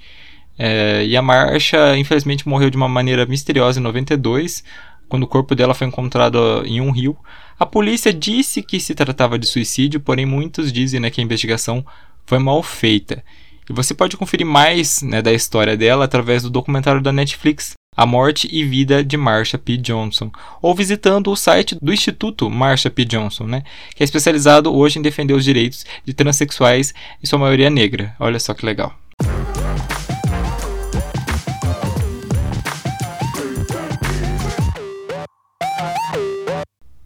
É, 0.58 1.06
e 1.06 1.16
a 1.18 1.22
Marcha, 1.22 1.98
infelizmente, 1.98 2.48
morreu 2.48 2.70
de 2.70 2.78
uma 2.78 2.88
maneira 2.88 3.26
misteriosa 3.26 3.80
em 3.80 3.84
92, 3.84 4.64
quando 5.08 5.24
o 5.24 5.28
corpo 5.28 5.56
dela 5.56 5.74
foi 5.74 5.88
encontrado 5.88 6.64
em 6.66 6.80
um 6.80 6.92
rio. 6.92 7.18
A 7.60 7.66
polícia 7.66 8.14
disse 8.14 8.62
que 8.62 8.80
se 8.80 8.96
tratava 8.96 9.38
de 9.38 9.46
suicídio, 9.48 10.00
porém 10.00 10.26
muitos 10.26 10.72
dizem 10.72 11.00
né, 11.00 11.10
que 11.10 11.22
a 11.22 11.24
investigação 11.24 11.86
foi 12.26 12.40
mal 12.40 12.62
feita. 12.64 13.24
E 13.70 13.74
você 13.74 13.94
pode 13.94 14.18
conferir 14.18 14.46
mais 14.46 15.02
né, 15.02 15.22
da 15.22 15.32
história 15.32 15.78
dela 15.78 16.06
através 16.06 16.44
do 16.44 16.50
documentário 16.50 17.02
da 17.02 17.12
Netflix 17.12 17.74
a 17.96 18.06
Morte 18.06 18.48
e 18.50 18.64
Vida 18.64 19.04
de 19.04 19.18
Marsha 19.18 19.58
P. 19.58 19.76
Johnson, 19.76 20.32
ou 20.62 20.74
visitando 20.74 21.30
o 21.30 21.36
site 21.36 21.78
do 21.82 21.92
Instituto 21.92 22.50
Marsha 22.50 22.90
P. 22.90 23.04
Johnson, 23.04 23.46
né, 23.46 23.64
que 23.94 24.02
é 24.02 24.06
especializado 24.06 24.74
hoje 24.74 24.98
em 24.98 25.02
defender 25.02 25.34
os 25.34 25.44
direitos 25.44 25.86
de 26.06 26.14
transexuais 26.14 26.94
e 27.22 27.28
sua 27.28 27.38
maioria 27.38 27.70
negra. 27.70 28.16
Olha 28.18 28.40
só 28.40 28.54
que 28.54 28.66
legal. 28.66 28.98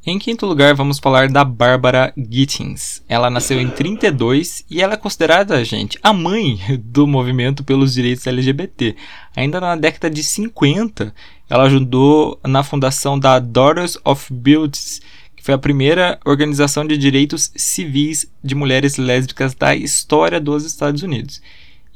Em 0.07 0.19
quinto 0.19 0.45
lugar, 0.45 0.75
vamos 0.75 0.99
falar 0.99 1.29
da 1.29 1.43
Barbara 1.43 2.13
Gittins. 2.15 3.01
Ela 3.09 3.27
nasceu 3.27 3.59
em 3.59 3.67
32 3.67 4.63
e 4.69 4.79
ela 4.79 4.93
é 4.93 4.97
considerada, 4.97 5.65
gente, 5.65 5.97
a 6.03 6.13
mãe 6.13 6.59
do 6.79 7.07
movimento 7.07 7.63
pelos 7.63 7.95
direitos 7.95 8.27
LGBT. 8.27 8.95
Ainda 9.35 9.59
na 9.59 9.75
década 9.75 10.07
de 10.07 10.21
50, 10.21 11.11
ela 11.49 11.63
ajudou 11.63 12.39
na 12.45 12.61
fundação 12.61 13.17
da 13.17 13.39
Daughters 13.39 13.97
of 14.05 14.31
Beauty, 14.31 15.01
que 15.35 15.43
foi 15.43 15.55
a 15.55 15.57
primeira 15.57 16.19
organização 16.23 16.85
de 16.85 16.99
direitos 16.99 17.51
civis 17.55 18.31
de 18.43 18.53
mulheres 18.53 18.97
lésbicas 18.97 19.55
da 19.55 19.75
história 19.75 20.39
dos 20.39 20.65
Estados 20.65 21.01
Unidos. 21.01 21.41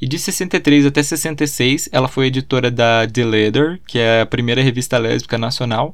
E 0.01 0.07
de 0.07 0.17
63 0.17 0.87
até 0.87 1.03
66, 1.03 1.89
ela 1.91 2.07
foi 2.07 2.25
editora 2.25 2.71
da 2.71 3.05
The 3.05 3.23
Leader, 3.23 3.79
que 3.85 3.99
é 3.99 4.21
a 4.21 4.25
primeira 4.25 4.63
revista 4.63 4.97
lésbica 4.97 5.37
nacional, 5.37 5.93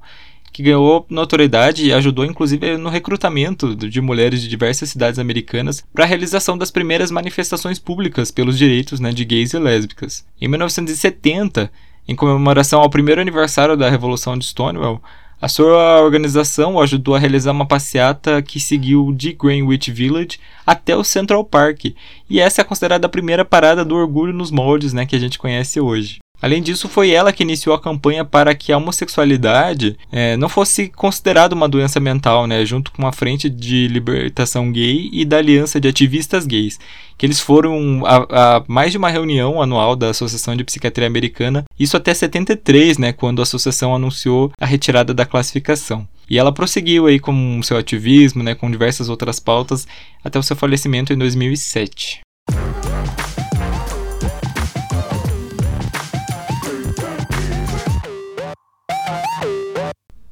que 0.56 0.64
ganhou 0.64 1.06
notoriedade 1.10 1.86
e 1.86 1.92
ajudou 1.92 2.24
inclusive 2.24 2.78
no 2.78 2.88
recrutamento 2.88 3.76
de 3.76 4.00
mulheres 4.00 4.42
de 4.42 4.48
diversas 4.48 4.88
cidades 4.88 5.20
americanas 5.20 5.84
para 5.94 6.06
a 6.06 6.08
realização 6.08 6.58
das 6.58 6.72
primeiras 6.72 7.12
manifestações 7.12 7.78
públicas 7.78 8.32
pelos 8.32 8.58
direitos 8.58 9.02
né, 9.02 9.12
de 9.12 9.26
gays 9.26 9.54
e 9.54 9.60
lésbicas. 9.60 10.26
Em 10.40 10.48
1970, 10.48 11.70
em 12.08 12.16
comemoração 12.16 12.80
ao 12.80 12.90
primeiro 12.90 13.20
aniversário 13.20 13.76
da 13.76 13.90
Revolução 13.90 14.38
de 14.38 14.46
Stonewall, 14.46 15.04
a 15.42 15.50
sua 15.50 16.00
organização 16.02 16.80
ajudou 16.80 17.16
a 17.16 17.20
realizar 17.20 17.52
uma 17.52 17.68
passeata 17.68 18.42
que 18.42 18.58
seguiu 18.58 19.12
de 19.12 19.34
Greenwich 19.34 19.92
Village 19.92 20.40
até 20.66 20.96
o 20.96 21.04
Central 21.04 21.44
Park, 21.44 21.88
e 22.30 22.40
essa 22.40 22.62
é 22.62 22.64
considerada 22.64 23.08
a 23.08 23.10
primeira 23.10 23.44
parada 23.44 23.84
do 23.84 23.94
orgulho 23.94 24.32
nos 24.32 24.52
moldes 24.52 24.94
né, 24.94 25.06
que 25.06 25.18
a 25.18 25.20
gente 25.20 25.38
conhece 25.38 25.82
hoje. 25.82 26.20
Além 26.46 26.62
disso, 26.62 26.88
foi 26.88 27.10
ela 27.10 27.34
que 27.34 27.42
iniciou 27.42 27.76
a 27.76 27.82
campanha 27.82 28.24
para 28.24 28.54
que 28.54 28.72
a 28.72 28.78
homossexualidade 28.78 29.98
é, 30.12 30.38
não 30.38 30.48
fosse 30.48 30.90
considerada 30.90 31.56
uma 31.56 31.68
doença 31.68 32.00
mental, 32.00 32.46
né, 32.46 32.64
junto 32.64 32.92
com 32.92 33.08
a 33.08 33.12
Frente 33.12 33.50
de 33.50 33.88
Libertação 33.88 34.72
Gay 34.72 35.10
e 35.12 35.26
da 35.26 35.38
Aliança 35.40 35.82
de 35.82 35.88
Ativistas 35.88 36.46
Gays, 36.46 36.80
que 37.18 37.26
eles 37.26 37.40
foram 37.40 38.06
a, 38.06 38.58
a 38.58 38.64
mais 38.68 38.92
de 38.92 38.98
uma 39.00 39.10
reunião 39.10 39.60
anual 39.60 39.96
da 39.96 40.12
Associação 40.12 40.56
de 40.56 40.64
Psiquiatria 40.64 41.08
Americana, 41.08 41.64
isso 41.80 41.98
até 41.98 42.14
73, 42.14 43.00
né, 43.00 43.12
quando 43.12 43.40
a 43.40 43.44
associação 43.44 43.96
anunciou 43.96 44.52
a 44.60 44.68
retirada 44.68 45.16
da 45.16 45.26
classificação. 45.26 46.08
E 46.30 46.38
ela 46.38 46.52
prosseguiu 46.52 47.08
aí 47.08 47.20
com 47.20 47.60
seu 47.64 47.76
ativismo, 47.76 48.44
né, 48.44 48.54
com 48.54 48.70
diversas 48.70 49.10
outras 49.10 49.40
pautas, 49.40 49.88
até 50.24 50.38
o 50.38 50.44
seu 50.44 50.56
falecimento 50.56 51.12
em 51.12 51.18
2007. 51.18 52.25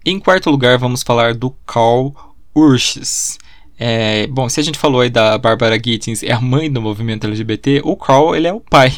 Em 0.06 0.20
quarto 0.20 0.50
lugar, 0.50 0.78
vamos 0.78 1.02
falar 1.02 1.34
do 1.34 1.50
Carl 1.66 2.14
Urches. 2.54 3.38
É, 3.80 4.28
bom, 4.28 4.50
se 4.50 4.60
a 4.60 4.64
gente 4.64 4.78
falou 4.78 5.00
aí 5.00 5.10
da 5.10 5.38
Barbara 5.38 5.76
Gittins, 5.76 6.24
é 6.24 6.34
a 6.34 6.42
mãe 6.42 6.70
do 6.70 6.82
movimento 6.82 7.26
LGBT, 7.26 7.82
o 7.86 7.96
Carl 7.96 8.36
ele 8.36 8.46
é 8.46 8.52
o 8.52 8.60
pai. 8.60 8.92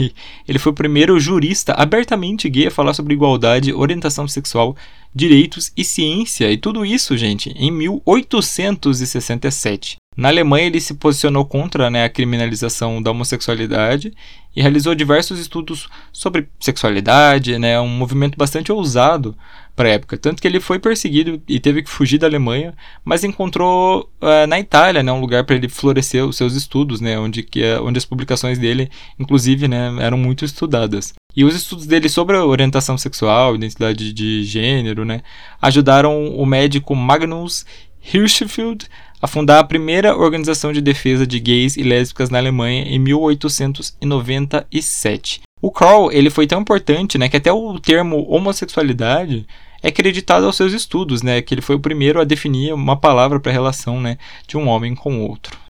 Ele 0.48 0.58
foi 0.58 0.72
o 0.72 0.76
primeiro 0.76 1.20
jurista 1.20 1.74
abertamente 1.74 2.50
gay 2.50 2.68
a 2.68 2.72
falar 2.72 2.96
sobre 2.96 3.14
igualdade, 3.14 3.72
orientação 3.72 4.28
sexual, 4.28 4.76
direitos 5.16 5.72
e 5.78 5.86
ciência. 5.86 6.52
E 6.52 6.58
tudo 6.58 6.86
isso, 6.86 7.16
gente, 7.16 7.52
em 7.52 7.72
1867. 7.72 9.96
Na 10.18 10.30
Alemanha, 10.30 10.68
ele 10.68 10.80
se 10.80 10.94
posicionou 10.94 11.44
contra 11.46 11.90
né, 11.90 12.06
a 12.06 12.10
criminalização 12.10 13.02
da 13.02 13.12
homossexualidade 13.12 14.14
e 14.56 14.62
realizou 14.62 14.96
diversos 14.96 15.38
estudos 15.40 15.90
sobre 16.14 16.48
sexualidade, 16.60 17.60
né, 17.60 17.80
um 17.82 17.90
movimento 17.90 18.38
bastante 18.38 18.72
ousado 18.72 19.36
para 19.76 19.90
a 19.90 19.92
época. 19.92 20.18
Tanto 20.18 20.42
que 20.42 20.48
ele 20.48 20.62
foi 20.62 20.80
perseguido 20.80 21.42
e 21.50 21.60
teve 21.60 21.84
que 21.84 21.90
fugir 21.90 22.18
da 22.18 22.28
Alemanha, 22.28 22.74
mas 23.04 23.26
encontrou 23.26 24.10
uh, 24.22 24.48
na 24.48 24.58
Itália 24.58 25.04
né, 25.04 25.12
um 25.12 25.20
lugar 25.20 25.44
para 25.44 25.58
ele 25.58 25.68
florescer 25.68 26.26
os 26.26 26.38
seus 26.38 26.56
estudos, 26.56 27.02
né, 27.02 27.20
onde, 27.20 27.44
que, 27.44 27.62
uh, 27.62 27.84
onde 27.84 27.98
as 27.98 28.06
publicações 28.06 28.58
dele, 28.58 28.90
inclusive, 29.20 29.68
né, 29.68 29.94
eram 30.00 30.18
muito 30.18 30.46
estudadas. 30.46 31.14
E 31.36 31.44
os 31.44 31.54
estudos 31.54 31.86
dele 31.86 32.08
sobre 32.08 32.38
a 32.38 32.46
orientação 32.46 32.98
sexual, 32.98 33.56
identidade 33.56 34.14
de 34.14 34.42
gênero, 34.44 35.04
né, 35.04 35.22
ajudaram 35.62 36.30
o 36.30 36.46
médico 36.46 36.96
Magnus 36.96 37.66
Hirschfeld 38.02 38.88
a 39.22 39.28
fundar 39.28 39.60
a 39.60 39.64
primeira 39.64 40.16
organização 40.16 40.72
de 40.72 40.80
defesa 40.82 41.28
de 41.28 41.38
gays 41.40 41.76
e 41.76 41.84
lésbicas 41.84 42.30
na 42.30 42.38
Alemanha 42.38 42.84
em 42.84 43.00
1897. 43.00 45.42
O 45.62 45.72
Kroll 45.72 46.12
ele 46.12 46.30
foi 46.30 46.46
tão 46.46 46.62
importante 46.62 47.18
né, 47.18 47.28
que 47.28 47.38
até 47.38 47.52
o 47.52 47.80
termo 47.80 48.24
homossexualidade 48.30 49.48
é 49.82 49.90
acreditado 49.90 50.46
aos 50.46 50.56
seus 50.56 50.74
estudos, 50.74 51.22
né, 51.22 51.42
que 51.42 51.54
ele 51.54 51.62
foi 51.62 51.76
o 51.76 51.80
primeiro 51.80 52.22
a 52.22 52.24
definir 52.24 52.74
uma 52.74 52.96
palavra 52.96 53.40
para 53.40 53.52
a 53.52 53.54
relação 53.54 54.00
né, 54.00 54.18
de 54.48 54.58
um 54.58 54.68
homem 54.68 54.96
com 54.96 55.22
outro. 55.22 55.65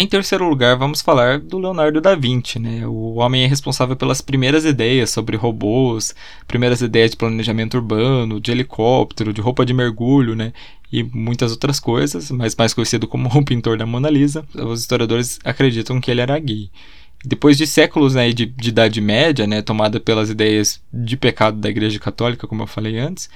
Em 0.00 0.06
terceiro 0.06 0.48
lugar, 0.48 0.76
vamos 0.76 1.02
falar 1.02 1.40
do 1.40 1.58
Leonardo 1.58 2.00
da 2.00 2.14
Vinci, 2.14 2.60
né? 2.60 2.86
O 2.86 3.14
homem 3.14 3.42
é 3.42 3.46
responsável 3.48 3.96
pelas 3.96 4.20
primeiras 4.20 4.64
ideias 4.64 5.10
sobre 5.10 5.36
robôs, 5.36 6.14
primeiras 6.46 6.80
ideias 6.80 7.10
de 7.10 7.16
planejamento 7.16 7.74
urbano, 7.76 8.40
de 8.40 8.52
helicóptero, 8.52 9.32
de 9.32 9.40
roupa 9.40 9.66
de 9.66 9.74
mergulho, 9.74 10.36
né? 10.36 10.52
E 10.92 11.02
muitas 11.02 11.50
outras 11.50 11.80
coisas, 11.80 12.30
mas 12.30 12.54
mais 12.54 12.72
conhecido 12.72 13.08
como 13.08 13.28
o 13.36 13.44
pintor 13.44 13.76
da 13.76 13.84
Mona 13.84 14.08
Lisa. 14.08 14.46
Os 14.54 14.82
historiadores 14.82 15.40
acreditam 15.42 16.00
que 16.00 16.12
ele 16.12 16.20
era 16.20 16.38
gay. 16.38 16.70
Depois 17.24 17.56
de 17.56 17.66
séculos 17.66 18.14
né, 18.14 18.30
de, 18.30 18.46
de 18.46 18.68
Idade 18.68 19.00
Média, 19.00 19.48
né, 19.48 19.62
tomada 19.62 19.98
pelas 19.98 20.30
ideias 20.30 20.80
de 20.92 21.16
pecado 21.16 21.58
da 21.58 21.68
Igreja 21.68 21.98
Católica, 21.98 22.46
como 22.46 22.62
eu 22.62 22.68
falei 22.68 23.00
antes, 23.00 23.28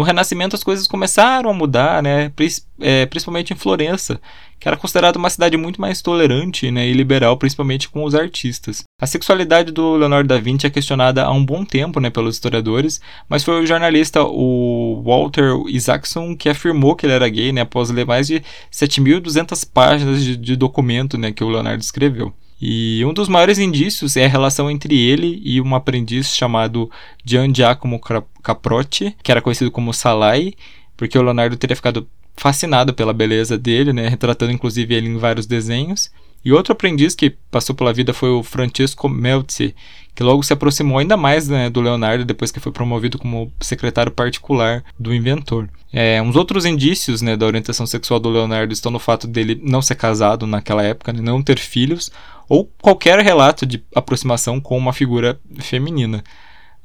no 0.00 0.04
Renascimento 0.04 0.56
as 0.56 0.64
coisas 0.64 0.86
começaram 0.86 1.50
a 1.50 1.52
mudar, 1.52 2.02
né? 2.02 2.32
É, 2.80 3.04
principalmente 3.04 3.52
em 3.52 3.56
Florença, 3.56 4.18
que 4.58 4.66
era 4.66 4.74
considerada 4.74 5.18
uma 5.18 5.28
cidade 5.28 5.58
muito 5.58 5.78
mais 5.78 6.00
tolerante 6.00 6.70
né, 6.70 6.88
e 6.88 6.94
liberal, 6.94 7.36
principalmente 7.36 7.86
com 7.90 8.02
os 8.04 8.14
artistas. 8.14 8.82
A 8.98 9.06
sexualidade 9.06 9.70
do 9.70 9.96
Leonardo 9.96 10.26
da 10.26 10.38
Vinci 10.38 10.66
é 10.66 10.70
questionada 10.70 11.24
há 11.24 11.30
um 11.30 11.44
bom 11.44 11.66
tempo 11.66 12.00
né, 12.00 12.08
pelos 12.08 12.36
historiadores, 12.36 12.98
mas 13.28 13.44
foi 13.44 13.62
o 13.62 13.66
jornalista 13.66 14.22
o 14.22 15.02
Walter 15.04 15.52
Isaacson 15.68 16.34
que 16.34 16.48
afirmou 16.48 16.96
que 16.96 17.04
ele 17.04 17.12
era 17.12 17.28
gay 17.28 17.52
né, 17.52 17.60
após 17.60 17.90
ler 17.90 18.06
mais 18.06 18.26
de 18.26 18.42
7.200 18.72 19.68
páginas 19.70 20.24
de, 20.24 20.34
de 20.34 20.56
documento 20.56 21.18
né, 21.18 21.30
que 21.30 21.44
o 21.44 21.50
Leonardo 21.50 21.82
escreveu. 21.82 22.32
E 22.60 23.02
um 23.06 23.14
dos 23.14 23.28
maiores 23.28 23.58
indícios 23.58 24.16
é 24.16 24.26
a 24.26 24.28
relação 24.28 24.70
entre 24.70 24.98
ele 24.98 25.40
e 25.42 25.60
um 25.60 25.74
aprendiz 25.74 26.34
chamado 26.34 26.90
Gian 27.24 27.52
Giacomo 27.54 28.00
Caprotti, 28.42 29.16
que 29.22 29.30
era 29.30 29.40
conhecido 29.40 29.70
como 29.70 29.94
Salai, 29.94 30.52
porque 30.96 31.18
o 31.18 31.22
Leonardo 31.22 31.56
teria 31.56 31.76
ficado 31.76 32.06
fascinado 32.36 32.92
pela 32.92 33.12
beleza 33.12 33.56
dele, 33.58 33.92
né, 33.92 34.08
retratando 34.08 34.52
inclusive 34.52 34.94
ele 34.94 35.08
em 35.08 35.16
vários 35.16 35.46
desenhos. 35.46 36.10
E 36.42 36.52
outro 36.52 36.72
aprendiz 36.72 37.14
que 37.14 37.30
passou 37.50 37.74
pela 37.74 37.92
vida 37.92 38.14
foi 38.14 38.30
o 38.30 38.42
Francesco 38.42 39.08
Melzi, 39.08 39.74
que 40.14 40.22
logo 40.22 40.42
se 40.42 40.52
aproximou 40.52 40.98
ainda 40.98 41.16
mais 41.16 41.48
né, 41.48 41.68
do 41.68 41.82
Leonardo 41.82 42.24
depois 42.24 42.50
que 42.50 42.60
foi 42.60 42.72
promovido 42.72 43.18
como 43.18 43.52
secretário 43.60 44.10
particular 44.10 44.82
do 44.98 45.14
inventor. 45.14 45.68
É, 45.92 46.20
uns 46.22 46.36
outros 46.36 46.64
indícios 46.64 47.20
né, 47.20 47.36
da 47.36 47.46
orientação 47.46 47.86
sexual 47.86 48.18
do 48.18 48.30
Leonardo 48.30 48.72
estão 48.72 48.90
no 48.90 48.98
fato 48.98 49.26
dele 49.26 49.60
não 49.62 49.82
ser 49.82 49.96
casado 49.96 50.46
naquela 50.46 50.82
época, 50.82 51.12
né, 51.12 51.20
não 51.20 51.42
ter 51.42 51.58
filhos, 51.58 52.10
ou 52.50 52.68
qualquer 52.82 53.20
relato 53.20 53.64
de 53.64 53.80
aproximação 53.94 54.60
com 54.60 54.76
uma 54.76 54.92
figura 54.92 55.40
feminina. 55.60 56.24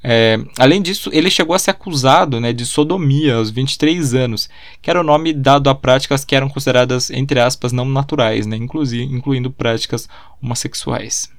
É, 0.04 0.38
além 0.60 0.80
disso, 0.80 1.10
ele 1.12 1.32
chegou 1.32 1.56
a 1.56 1.60
ser 1.60 1.72
acusado 1.72 2.40
né, 2.40 2.54
de 2.54 2.64
sodomia 2.64 3.38
aos 3.38 3.50
23 3.50 4.14
anos, 4.14 4.48
que 4.80 4.92
era 4.92 5.02
o 5.02 5.04
nome 5.04 5.34
dado 5.34 5.68
a 5.68 5.74
práticas 5.74 6.24
que 6.24 6.36
eram 6.36 6.48
consideradas, 6.48 7.10
entre 7.10 7.40
aspas, 7.40 7.72
não 7.72 7.84
naturais, 7.84 8.46
né, 8.46 8.56
incluindo 8.56 9.50
práticas 9.50 10.08
homossexuais. 10.40 11.32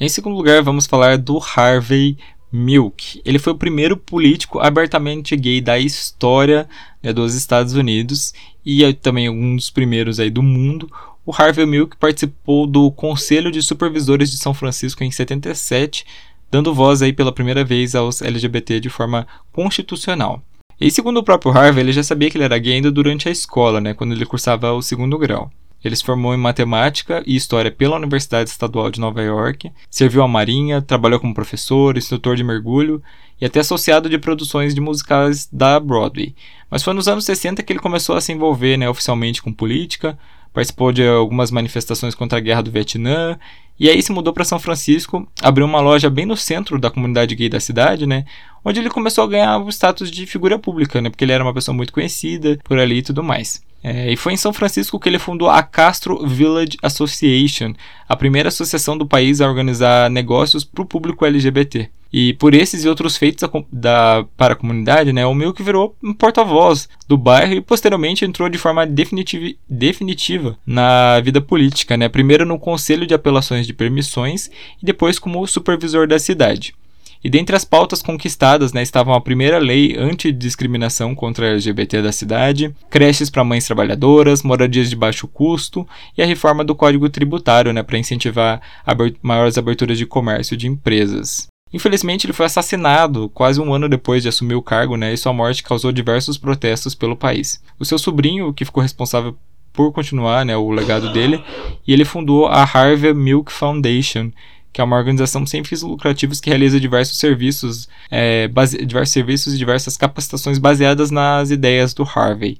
Em 0.00 0.08
segundo 0.08 0.34
lugar, 0.34 0.62
vamos 0.64 0.86
falar 0.86 1.16
do 1.16 1.38
Harvey 1.38 2.18
Milk. 2.52 3.20
Ele 3.24 3.38
foi 3.38 3.52
o 3.52 3.58
primeiro 3.58 3.96
político 3.96 4.58
abertamente 4.58 5.36
gay 5.36 5.60
da 5.60 5.78
história 5.78 6.68
né, 7.02 7.12
dos 7.12 7.34
Estados 7.34 7.74
Unidos 7.74 8.32
e 8.64 8.84
é 8.84 8.92
também 8.92 9.28
um 9.28 9.56
dos 9.56 9.70
primeiros 9.70 10.18
aí 10.18 10.30
do 10.30 10.42
mundo. 10.42 10.90
O 11.24 11.32
Harvey 11.34 11.66
Milk 11.66 11.96
participou 11.96 12.66
do 12.66 12.90
Conselho 12.90 13.50
de 13.50 13.60
Supervisores 13.62 14.30
de 14.30 14.38
São 14.38 14.54
Francisco 14.54 15.04
em 15.04 15.10
77, 15.10 16.06
dando 16.50 16.74
voz 16.74 17.02
aí 17.02 17.12
pela 17.12 17.32
primeira 17.32 17.64
vez 17.64 17.94
aos 17.94 18.22
LGBT 18.22 18.80
de 18.80 18.88
forma 18.88 19.26
constitucional. 19.52 20.42
E 20.80 20.90
segundo 20.90 21.18
o 21.18 21.24
próprio 21.24 21.52
Harvey, 21.52 21.82
ele 21.82 21.92
já 21.92 22.02
sabia 22.02 22.30
que 22.30 22.36
ele 22.36 22.44
era 22.44 22.58
gay 22.58 22.74
ainda 22.74 22.90
durante 22.90 23.28
a 23.28 23.32
escola, 23.32 23.80
né, 23.80 23.94
quando 23.94 24.12
ele 24.12 24.24
cursava 24.24 24.72
o 24.72 24.80
segundo 24.80 25.18
grau. 25.18 25.50
Ele 25.84 25.94
se 25.94 26.04
formou 26.04 26.34
em 26.34 26.38
matemática 26.38 27.22
e 27.26 27.36
história 27.36 27.70
pela 27.70 27.96
Universidade 27.96 28.50
Estadual 28.50 28.90
de 28.90 29.00
Nova 29.00 29.22
York, 29.22 29.70
serviu 29.88 30.22
à 30.22 30.28
Marinha, 30.28 30.82
trabalhou 30.82 31.20
como 31.20 31.34
professor, 31.34 31.96
instrutor 31.96 32.36
de 32.36 32.42
mergulho 32.42 33.02
e 33.40 33.44
até 33.44 33.60
associado 33.60 34.08
de 34.08 34.18
produções 34.18 34.74
de 34.74 34.80
musicais 34.80 35.48
da 35.52 35.78
Broadway. 35.78 36.34
Mas 36.70 36.82
foi 36.82 36.92
nos 36.92 37.08
anos 37.08 37.24
60 37.24 37.62
que 37.62 37.72
ele 37.72 37.80
começou 37.80 38.16
a 38.16 38.20
se 38.20 38.32
envolver 38.32 38.76
né, 38.76 38.88
oficialmente 38.88 39.40
com 39.40 39.52
política, 39.52 40.18
participou 40.52 40.92
de 40.92 41.06
algumas 41.06 41.50
manifestações 41.50 42.14
contra 42.14 42.38
a 42.38 42.40
guerra 42.40 42.62
do 42.62 42.70
Vietnã 42.70 43.38
e 43.78 43.88
aí 43.88 44.02
se 44.02 44.10
mudou 44.10 44.32
para 44.32 44.44
São 44.44 44.58
Francisco, 44.58 45.26
abriu 45.40 45.64
uma 45.64 45.80
loja 45.80 46.10
bem 46.10 46.26
no 46.26 46.36
centro 46.36 46.80
da 46.80 46.90
comunidade 46.90 47.34
gay 47.36 47.48
da 47.48 47.60
cidade, 47.60 48.06
né? 48.06 48.24
Onde 48.64 48.80
ele 48.80 48.90
começou 48.90 49.22
a 49.22 49.28
ganhar 49.28 49.58
o 49.58 49.68
status 49.68 50.10
de 50.10 50.26
figura 50.26 50.58
pública, 50.58 51.00
né? 51.00 51.08
Porque 51.08 51.24
ele 51.24 51.32
era 51.32 51.44
uma 51.44 51.54
pessoa 51.54 51.74
muito 51.74 51.92
conhecida 51.92 52.58
por 52.64 52.76
ali 52.76 52.98
e 52.98 53.02
tudo 53.02 53.22
mais. 53.22 53.62
É, 53.82 54.12
e 54.12 54.16
foi 54.16 54.32
em 54.32 54.36
São 54.36 54.52
Francisco 54.52 54.98
que 54.98 55.08
ele 55.08 55.20
fundou 55.20 55.48
a 55.48 55.62
Castro 55.62 56.26
Village 56.26 56.76
Association, 56.82 57.72
a 58.08 58.16
primeira 58.16 58.48
associação 58.48 58.98
do 58.98 59.06
país 59.06 59.40
a 59.40 59.48
organizar 59.48 60.10
negócios 60.10 60.64
para 60.64 60.82
o 60.82 60.86
público 60.86 61.24
LGBT. 61.24 61.88
E 62.12 62.32
por 62.34 62.54
esses 62.54 62.84
e 62.84 62.88
outros 62.88 63.16
feitos 63.16 63.48
da, 63.48 63.64
da, 63.70 64.24
para 64.36 64.54
a 64.54 64.56
comunidade, 64.56 65.12
né, 65.12 65.26
o 65.26 65.34
Milk 65.34 65.62
virou 65.62 65.96
um 66.02 66.14
porta-voz 66.14 66.88
do 67.06 67.18
bairro 67.18 67.54
e 67.54 67.60
posteriormente 67.60 68.24
entrou 68.24 68.48
de 68.48 68.56
forma 68.58 68.86
definitiva, 68.86 69.54
definitiva 69.68 70.58
na 70.66 71.20
vida 71.20 71.40
política, 71.40 71.96
né, 71.96 72.08
primeiro 72.08 72.46
no 72.46 72.58
Conselho 72.58 73.06
de 73.06 73.14
Apelações 73.14 73.66
de 73.66 73.74
Permissões 73.74 74.50
e 74.82 74.86
depois 74.86 75.18
como 75.18 75.46
supervisor 75.46 76.06
da 76.06 76.18
cidade. 76.18 76.74
E 77.22 77.28
dentre 77.28 77.56
as 77.56 77.64
pautas 77.64 78.00
conquistadas 78.00 78.72
né, 78.72 78.82
estavam 78.82 79.12
a 79.12 79.20
primeira 79.20 79.58
lei 79.58 79.96
antidiscriminação 79.96 81.14
contra 81.14 81.46
a 81.46 81.50
LGBT 81.50 82.00
da 82.00 82.12
cidade, 82.12 82.72
creches 82.88 83.28
para 83.28 83.42
mães 83.42 83.66
trabalhadoras, 83.66 84.42
moradias 84.42 84.88
de 84.88 84.96
baixo 84.96 85.26
custo 85.26 85.86
e 86.16 86.22
a 86.22 86.26
reforma 86.26 86.64
do 86.64 86.76
Código 86.76 87.08
Tributário 87.08 87.72
né, 87.72 87.82
para 87.82 87.98
incentivar 87.98 88.60
abert 88.86 89.16
maiores 89.20 89.58
aberturas 89.58 89.98
de 89.98 90.06
comércio 90.06 90.56
de 90.56 90.68
empresas. 90.68 91.48
Infelizmente, 91.72 92.26
ele 92.26 92.32
foi 92.32 92.46
assassinado 92.46 93.28
quase 93.30 93.60
um 93.60 93.72
ano 93.72 93.88
depois 93.88 94.22
de 94.22 94.28
assumir 94.28 94.54
o 94.54 94.62
cargo, 94.62 94.96
né, 94.96 95.12
e 95.12 95.16
sua 95.16 95.32
morte 95.32 95.62
causou 95.62 95.92
diversos 95.92 96.38
protestos 96.38 96.94
pelo 96.94 97.16
país. 97.16 97.62
O 97.78 97.84
seu 97.84 97.98
sobrinho, 97.98 98.52
que 98.52 98.64
ficou 98.64 98.82
responsável 98.82 99.36
por 99.72 99.92
continuar 99.92 100.44
né, 100.44 100.56
o 100.56 100.70
legado 100.70 101.12
dele, 101.12 101.42
e 101.86 101.92
ele 101.92 102.04
fundou 102.04 102.46
a 102.46 102.62
Harvey 102.62 103.12
Milk 103.12 103.52
Foundation, 103.52 104.32
que 104.72 104.80
é 104.80 104.84
uma 104.84 104.96
organização 104.96 105.44
sem 105.46 105.62
fins 105.62 105.82
lucrativos 105.82 106.40
que 106.40 106.50
realiza 106.50 106.80
diversos 106.80 107.18
serviços, 107.18 107.88
é, 108.10 108.48
base, 108.48 108.84
diversos 108.84 109.12
serviços 109.12 109.54
e 109.54 109.58
diversas 109.58 109.96
capacitações 109.96 110.58
baseadas 110.58 111.10
nas 111.10 111.50
ideias 111.50 111.94
do 111.94 112.02
Harvey. 112.02 112.58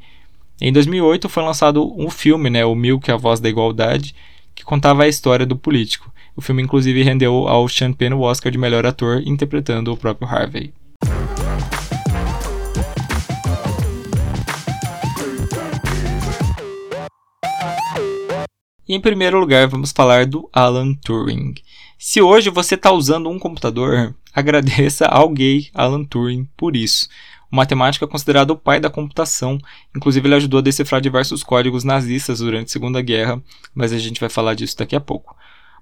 Em 0.61 0.73
2008 0.73 1.29
foi 1.29 1.43
lançado 1.43 1.93
um 1.97 2.11
filme, 2.11 2.51
né, 2.51 2.65
o 2.65 2.75
Milk, 2.75 3.11
a 3.11 3.17
Voz 3.17 3.41
da 3.41 3.49
Igualdade, 3.49 4.15
que 4.55 4.65
contava 4.65 5.05
a 5.05 5.09
história 5.09 5.47
do 5.47 5.57
político. 5.57 6.13
O 6.39 6.41
filme 6.41 6.63
inclusive 6.63 7.03
rendeu 7.03 7.49
ao 7.49 7.69
Sean 7.69 7.93
Penn 7.93 8.15
o 8.15 8.21
Oscar 8.21 8.53
de 8.53 8.57
melhor 8.57 8.87
ator 8.87 9.21
interpretando 9.27 9.93
o 9.93 9.97
próprio 9.97 10.29
Harvey. 10.29 10.73
E 18.89 18.95
em 18.95 19.01
primeiro 19.01 19.41
lugar, 19.41 19.67
vamos 19.67 19.91
falar 19.91 20.27
do 20.27 20.49
Alan 20.53 20.95
Turing. 20.95 21.55
Se 21.99 22.23
hoje 22.23 22.51
você 22.51 22.77
está 22.77 22.93
usando 22.93 23.29
um 23.29 23.37
computador, 23.37 24.15
agradeça 24.33 25.07
ao 25.07 25.29
gay 25.31 25.67
Alan 25.75 26.05
Turing 26.05 26.49
por 26.57 26.77
isso. 26.77 27.09
O 27.51 27.57
matemático 27.57 28.05
é 28.05 28.09
considerado 28.09 28.51
o 28.51 28.57
pai 28.57 28.79
da 28.79 28.89
computação, 28.89 29.59
inclusive 29.97 30.29
ele 30.29 30.37
ajudou 30.37 30.59
a 30.59 30.63
decifrar 30.63 31.01
diversos 31.01 31.43
códigos 31.43 31.83
nazistas 31.83 32.39
durante 32.39 32.69
a 32.69 32.73
Segunda 32.73 33.03
Guerra, 33.03 33.43
mas 33.75 33.93
a 33.93 33.99
gente 33.99 34.21
vai 34.21 34.29
falar 34.29 34.55
disso 34.55 34.79
daqui 34.79 34.95
a 34.95 35.01
pouco. 35.01 35.37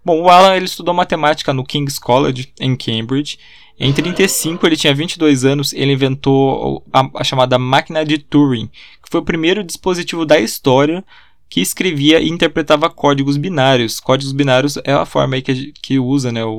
Bom, 0.04 0.22
o 0.22 0.28
Alan 0.28 0.54
ele 0.54 0.66
estudou 0.66 0.94
matemática 0.94 1.52
no 1.52 1.64
King's 1.64 1.98
College, 1.98 2.52
em 2.60 2.76
Cambridge. 2.76 3.38
Em 3.78 3.92
1935, 3.92 4.66
ele 4.66 4.76
tinha 4.76 4.94
22 4.94 5.44
anos, 5.44 5.72
ele 5.74 5.92
inventou 5.92 6.82
a, 6.92 7.08
a 7.16 7.24
chamada 7.24 7.58
máquina 7.58 8.04
de 8.04 8.16
Turing, 8.16 8.68
que 8.68 9.10
foi 9.10 9.20
o 9.20 9.24
primeiro 9.24 9.62
dispositivo 9.62 10.24
da 10.24 10.38
história 10.38 11.04
que 11.48 11.60
escrevia 11.60 12.20
e 12.20 12.28
interpretava 12.28 12.90
códigos 12.90 13.36
binários. 13.36 14.00
Códigos 14.00 14.32
binários 14.32 14.78
é 14.84 14.92
a 14.92 15.04
forma 15.04 15.40
que, 15.40 15.72
que 15.72 15.98
usa, 15.98 16.32
né, 16.32 16.44
o, 16.44 16.50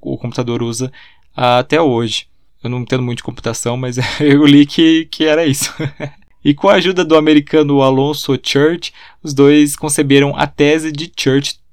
o, 0.00 0.14
o 0.14 0.18
computador 0.18 0.62
usa 0.62 0.92
até 1.34 1.80
hoje. 1.80 2.26
Eu 2.62 2.70
não 2.70 2.80
entendo 2.80 3.02
muito 3.02 3.18
de 3.18 3.24
computação, 3.24 3.76
mas 3.76 3.96
eu 4.20 4.44
li 4.44 4.66
que, 4.66 5.06
que 5.06 5.24
era 5.24 5.46
isso. 5.46 5.72
e 6.44 6.54
com 6.54 6.68
a 6.68 6.74
ajuda 6.74 7.04
do 7.04 7.16
americano 7.16 7.82
Alonso 7.82 8.38
Church, 8.42 8.92
os 9.22 9.32
dois 9.32 9.76
conceberam 9.76 10.36
a 10.36 10.46
tese 10.46 10.92
de 10.92 11.10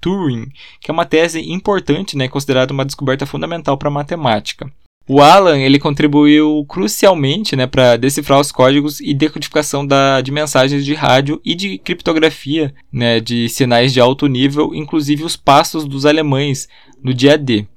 Church-Turing, 0.05 0.51
que 0.79 0.91
é 0.91 0.93
uma 0.93 1.05
tese 1.05 1.41
importante, 1.51 2.15
né, 2.15 2.27
considerada 2.27 2.71
uma 2.71 2.85
descoberta 2.85 3.25
fundamental 3.25 3.77
para 3.77 3.89
a 3.89 3.91
matemática. 3.91 4.71
O 5.07 5.21
Alan 5.21 5.59
ele 5.59 5.77
contribuiu 5.77 6.65
crucialmente 6.67 7.55
né, 7.55 7.67
para 7.67 7.95
decifrar 7.95 8.39
os 8.39 8.51
códigos 8.51 8.99
e 8.99 9.13
decodificação 9.13 9.85
da, 9.85 10.19
de 10.19 10.31
mensagens 10.31 10.83
de 10.83 10.95
rádio 10.95 11.39
e 11.45 11.53
de 11.53 11.77
criptografia 11.77 12.73
né, 12.91 13.19
de 13.19 13.47
sinais 13.49 13.93
de 13.93 13.99
alto 13.99 14.25
nível, 14.25 14.73
inclusive 14.73 15.23
os 15.23 15.35
passos 15.35 15.85
dos 15.85 16.07
alemães 16.07 16.67
no 17.03 17.13
dia 17.13 17.37
D. 17.37 17.67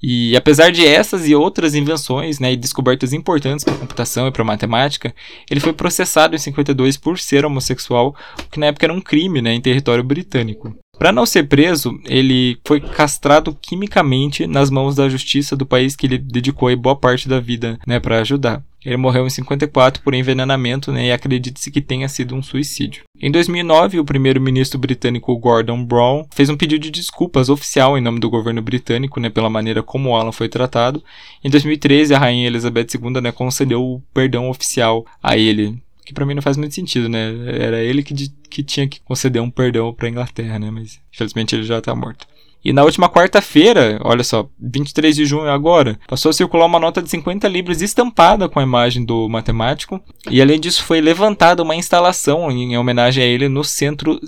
E 0.00 0.36
apesar 0.36 0.70
de 0.70 0.86
essas 0.86 1.26
e 1.26 1.34
outras 1.34 1.74
invenções 1.74 2.38
né, 2.38 2.52
e 2.52 2.56
descobertas 2.56 3.14
importantes 3.14 3.64
para 3.64 3.74
a 3.74 3.78
computação 3.78 4.28
e 4.28 4.30
para 4.30 4.42
a 4.42 4.44
matemática, 4.44 5.12
ele 5.50 5.60
foi 5.60 5.72
processado 5.72 6.36
em 6.36 6.38
52 6.38 6.98
por 6.98 7.18
ser 7.18 7.46
homossexual, 7.46 8.14
o 8.38 8.50
que 8.50 8.60
na 8.60 8.66
época 8.66 8.86
era 8.86 8.92
um 8.92 9.00
crime 9.00 9.40
né, 9.40 9.54
em 9.54 9.60
território 9.60 10.04
britânico. 10.04 10.76
Para 10.98 11.12
não 11.12 11.24
ser 11.24 11.44
preso, 11.44 11.98
ele 12.04 12.58
foi 12.66 12.80
castrado 12.80 13.56
quimicamente 13.60 14.46
nas 14.46 14.68
mãos 14.68 14.96
da 14.96 15.08
justiça 15.08 15.56
do 15.56 15.64
país 15.64 15.94
que 15.94 16.06
ele 16.06 16.18
dedicou 16.18 16.76
boa 16.76 16.96
parte 16.96 17.28
da 17.28 17.38
vida 17.38 17.78
né, 17.86 18.00
para 18.00 18.20
ajudar. 18.20 18.62
Ele 18.84 18.96
morreu 18.96 19.26
em 19.26 19.30
54 19.30 20.02
por 20.02 20.14
envenenamento 20.14 20.90
né, 20.92 21.06
e 21.06 21.12
acredita-se 21.12 21.70
que 21.70 21.80
tenha 21.80 22.08
sido 22.08 22.34
um 22.34 22.42
suicídio. 22.42 23.02
Em 23.20 23.30
2009, 23.30 24.00
o 24.00 24.04
primeiro-ministro 24.04 24.78
britânico 24.78 25.36
Gordon 25.36 25.84
Brown 25.84 26.26
fez 26.32 26.48
um 26.48 26.56
pedido 26.56 26.82
de 26.82 26.90
desculpas 26.90 27.48
oficial 27.48 27.98
em 27.98 28.00
nome 28.00 28.18
do 28.18 28.30
governo 28.30 28.62
britânico 28.62 29.20
né, 29.20 29.30
pela 29.30 29.50
maneira 29.50 29.82
como 29.82 30.16
Alan 30.16 30.32
foi 30.32 30.48
tratado. 30.48 31.02
Em 31.44 31.50
2013, 31.50 32.14
a 32.14 32.18
rainha 32.18 32.46
Elizabeth 32.46 32.86
II 32.94 33.20
né, 33.20 33.30
concedeu 33.30 33.82
o 33.82 34.02
perdão 34.12 34.48
oficial 34.50 35.04
a 35.22 35.36
ele 35.36 35.80
que 36.08 36.14
para 36.14 36.24
mim 36.24 36.32
não 36.32 36.40
faz 36.40 36.56
muito 36.56 36.74
sentido, 36.74 37.06
né? 37.06 37.34
Era 37.60 37.82
ele 37.82 38.02
que, 38.02 38.14
que 38.48 38.62
tinha 38.62 38.88
que 38.88 38.98
conceder 39.00 39.42
um 39.42 39.50
perdão 39.50 39.92
para 39.92 40.08
Inglaterra, 40.08 40.58
né? 40.58 40.70
Mas 40.70 40.98
infelizmente 41.12 41.54
ele 41.54 41.64
já 41.64 41.82
tá 41.82 41.94
morto. 41.94 42.26
E 42.64 42.72
na 42.72 42.82
última 42.82 43.10
quarta-feira, 43.10 44.00
olha 44.02 44.24
só, 44.24 44.48
23 44.58 45.14
de 45.14 45.26
junho 45.26 45.50
agora, 45.50 46.00
passou 46.08 46.30
a 46.30 46.32
circular 46.32 46.64
uma 46.64 46.80
nota 46.80 47.02
de 47.02 47.10
50 47.10 47.46
libras 47.46 47.82
estampada 47.82 48.48
com 48.48 48.58
a 48.58 48.62
imagem 48.62 49.04
do 49.04 49.28
matemático. 49.28 50.00
E 50.30 50.40
além 50.40 50.58
disso, 50.58 50.82
foi 50.82 50.98
levantada 51.02 51.62
uma 51.62 51.76
instalação 51.76 52.50
em 52.50 52.76
homenagem 52.78 53.22
a 53.22 53.26
ele 53.26 53.50
no 53.50 53.62
centro 53.62 54.18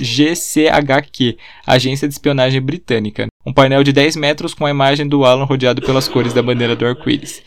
GCHQ, 0.00 1.38
Agência 1.64 2.08
de 2.08 2.14
Espionagem 2.14 2.60
Britânica. 2.60 3.28
Um 3.46 3.52
painel 3.52 3.84
de 3.84 3.92
10 3.92 4.16
metros 4.16 4.52
com 4.52 4.66
a 4.66 4.70
imagem 4.70 5.06
do 5.06 5.24
Alan 5.24 5.44
rodeado 5.44 5.80
pelas 5.80 6.08
cores 6.08 6.34
da 6.34 6.42
bandeira 6.42 6.74
do 6.74 6.84
arco-íris 6.84 7.40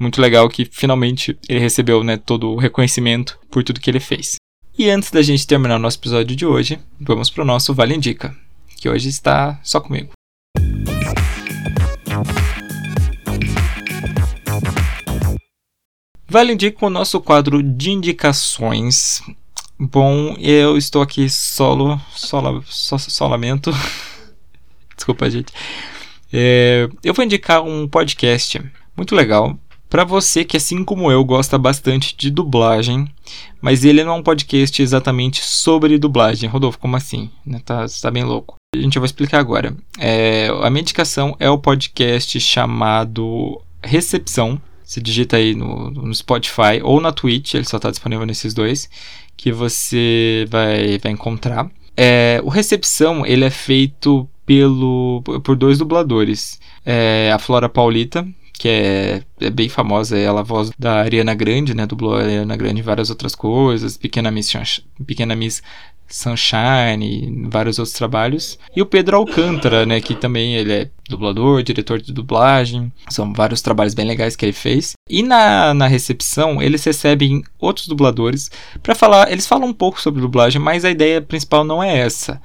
muito 0.00 0.18
legal 0.18 0.48
que 0.48 0.64
finalmente 0.64 1.38
ele 1.46 1.60
recebeu 1.60 2.02
né, 2.02 2.16
todo 2.16 2.50
o 2.50 2.56
reconhecimento 2.56 3.38
por 3.50 3.62
tudo 3.62 3.78
que 3.78 3.90
ele 3.90 4.00
fez. 4.00 4.36
E 4.78 4.88
antes 4.88 5.10
da 5.10 5.20
gente 5.20 5.46
terminar 5.46 5.76
o 5.76 5.78
nosso 5.78 5.98
episódio 5.98 6.34
de 6.34 6.46
hoje, 6.46 6.80
vamos 6.98 7.28
para 7.28 7.42
o 7.42 7.46
nosso 7.46 7.74
Vale 7.74 7.94
Indica, 7.94 8.34
que 8.76 8.88
hoje 8.88 9.10
está 9.10 9.60
só 9.62 9.78
comigo. 9.78 10.12
Vale 16.26 16.54
Indica 16.54 16.86
o 16.86 16.90
nosso 16.90 17.20
quadro 17.20 17.62
de 17.62 17.90
indicações. 17.90 19.20
Bom, 19.78 20.34
eu 20.38 20.78
estou 20.78 21.02
aqui 21.02 21.28
solo, 21.28 22.00
solo, 22.14 22.64
so, 22.66 22.98
solamento. 22.98 23.70
Desculpa, 24.96 25.28
gente. 25.28 25.52
É, 26.32 26.88
eu 27.04 27.12
vou 27.12 27.24
indicar 27.24 27.62
um 27.62 27.86
podcast 27.86 28.62
muito 28.96 29.14
legal 29.14 29.58
para 29.90 30.04
você 30.04 30.44
que, 30.44 30.56
assim 30.56 30.84
como 30.84 31.10
eu, 31.10 31.24
gosta 31.24 31.58
bastante 31.58 32.16
de 32.16 32.30
dublagem, 32.30 33.12
mas 33.60 33.84
ele 33.84 34.04
não 34.04 34.14
é 34.14 34.16
um 34.16 34.22
podcast 34.22 34.80
exatamente 34.80 35.42
sobre 35.42 35.98
dublagem. 35.98 36.48
Rodolfo, 36.48 36.78
como 36.78 36.96
assim? 36.96 37.28
Né, 37.44 37.60
tá, 37.64 37.84
tá 38.00 38.10
bem 38.10 38.22
louco. 38.22 38.54
A 38.74 38.78
gente 38.78 39.00
vai 39.00 39.06
explicar 39.06 39.40
agora. 39.40 39.76
É, 39.98 40.48
a 40.62 40.70
minha 40.70 40.82
indicação 40.82 41.36
é 41.40 41.50
o 41.50 41.58
podcast 41.58 42.38
chamado 42.38 43.60
Recepção. 43.82 44.62
Você 44.84 45.00
digita 45.00 45.36
aí 45.36 45.56
no, 45.56 45.90
no 45.90 46.14
Spotify 46.14 46.80
ou 46.82 47.00
na 47.00 47.10
Twitch, 47.10 47.54
ele 47.54 47.64
só 47.64 47.76
está 47.76 47.90
disponível 47.90 48.24
nesses 48.24 48.54
dois, 48.54 48.88
que 49.36 49.50
você 49.50 50.46
vai, 50.48 50.98
vai 50.98 51.10
encontrar. 51.10 51.68
É, 51.96 52.40
o 52.44 52.48
Recepção 52.48 53.26
ele 53.26 53.44
é 53.44 53.50
feito 53.50 54.28
pelo, 54.46 55.22
por 55.42 55.56
dois 55.56 55.78
dubladores. 55.78 56.60
É, 56.86 57.32
a 57.34 57.38
Flora 57.38 57.68
Paulita, 57.68 58.26
que 58.60 58.68
é, 58.68 59.22
é 59.40 59.48
bem 59.48 59.70
famosa, 59.70 60.18
ela 60.18 60.40
é 60.40 60.42
a 60.42 60.44
voz 60.44 60.70
da 60.78 61.00
Ariana 61.00 61.34
Grande, 61.34 61.72
né? 61.72 61.86
Dublou 61.86 62.14
a 62.14 62.20
Ariana 62.20 62.58
Grande 62.58 62.80
em 62.80 62.84
várias 62.84 63.08
outras 63.08 63.34
coisas, 63.34 63.96
Pequena 63.96 64.30
Miss, 64.30 64.52
Pequena 65.06 65.34
Miss 65.34 65.62
Sunshine, 66.06 67.48
vários 67.48 67.78
outros 67.78 67.96
trabalhos. 67.96 68.58
E 68.76 68.82
o 68.82 68.86
Pedro 68.86 69.16
Alcântara, 69.16 69.86
né, 69.86 69.98
que 70.02 70.14
também 70.14 70.56
ele 70.56 70.72
é 70.74 70.90
dublador, 71.08 71.62
diretor 71.62 72.02
de 72.02 72.12
dublagem. 72.12 72.92
São 73.08 73.32
vários 73.32 73.62
trabalhos 73.62 73.94
bem 73.94 74.04
legais 74.04 74.36
que 74.36 74.44
ele 74.44 74.52
fez. 74.52 74.92
E 75.08 75.22
na, 75.22 75.72
na 75.72 75.86
recepção, 75.86 76.60
eles 76.60 76.84
recebem 76.84 77.42
outros 77.58 77.88
dubladores 77.88 78.50
para 78.82 78.94
falar, 78.94 79.32
eles 79.32 79.46
falam 79.46 79.68
um 79.68 79.72
pouco 79.72 79.98
sobre 79.98 80.20
dublagem, 80.20 80.60
mas 80.60 80.84
a 80.84 80.90
ideia 80.90 81.22
principal 81.22 81.64
não 81.64 81.82
é 81.82 81.96
essa 81.96 82.38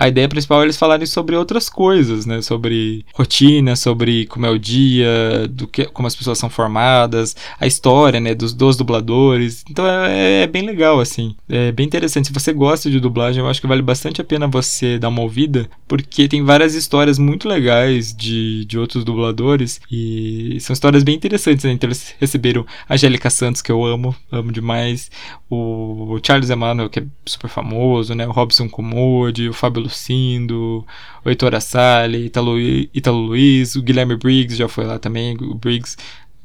a 0.00 0.08
ideia 0.08 0.26
principal 0.26 0.62
é 0.62 0.64
eles 0.64 0.78
falarem 0.78 1.04
sobre 1.04 1.36
outras 1.36 1.68
coisas, 1.68 2.24
né? 2.24 2.40
Sobre 2.40 3.04
rotina, 3.12 3.76
sobre 3.76 4.24
como 4.24 4.46
é 4.46 4.50
o 4.50 4.58
dia, 4.58 5.46
do 5.50 5.68
que, 5.68 5.84
como 5.84 6.08
as 6.08 6.16
pessoas 6.16 6.38
são 6.38 6.48
formadas, 6.48 7.36
a 7.60 7.66
história, 7.66 8.18
né? 8.18 8.34
Dos, 8.34 8.54
dos 8.54 8.78
dubladores. 8.78 9.62
Então 9.70 9.86
é, 9.86 10.44
é, 10.44 10.46
bem 10.46 10.62
legal, 10.62 11.00
assim. 11.00 11.36
É 11.46 11.70
bem 11.70 11.84
interessante. 11.84 12.28
Se 12.28 12.32
você 12.32 12.50
gosta 12.50 12.90
de 12.90 12.98
dublagem, 12.98 13.44
eu 13.44 13.50
acho 13.50 13.60
que 13.60 13.66
vale 13.66 13.82
bastante 13.82 14.22
a 14.22 14.24
pena 14.24 14.48
você 14.48 14.98
dar 14.98 15.10
uma 15.10 15.20
ouvida, 15.20 15.68
porque 15.86 16.26
tem 16.26 16.42
várias 16.42 16.74
histórias 16.74 17.18
muito 17.18 17.46
legais 17.46 18.16
de, 18.16 18.64
de 18.64 18.78
outros 18.78 19.04
dubladores 19.04 19.82
e 19.92 20.56
são 20.60 20.72
histórias 20.72 21.02
bem 21.02 21.14
interessantes, 21.14 21.66
né? 21.66 21.72
Então 21.72 21.88
eles 21.88 22.14
receberam 22.18 22.64
a 22.88 22.94
Angélica 22.94 23.28
Santos, 23.28 23.60
que 23.60 23.70
eu 23.70 23.84
amo, 23.84 24.16
amo 24.32 24.50
demais, 24.50 25.10
o 25.50 26.18
Charles 26.22 26.48
Emmanuel, 26.48 26.88
que 26.88 27.00
é 27.00 27.04
super 27.26 27.50
famoso, 27.50 28.14
né? 28.14 28.26
O 28.26 28.30
Robson 28.32 28.66
Comode, 28.66 29.50
o 29.50 29.52
Fábio 29.52 29.89
Lucindo, 29.90 30.84
o 31.24 31.28
Heitor 31.28 31.54
Assali, 31.54 32.26
Italo, 32.26 32.58
Italo 32.58 33.18
Luiz, 33.18 33.76
o 33.76 33.82
Guilherme 33.82 34.16
Briggs 34.16 34.56
já 34.56 34.68
foi 34.68 34.84
lá 34.84 34.98
também, 34.98 35.36
o 35.40 35.54
Briggs, 35.54 35.96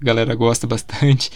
a 0.02 0.06
galera 0.06 0.36
gosta 0.36 0.68
bastante. 0.68 1.32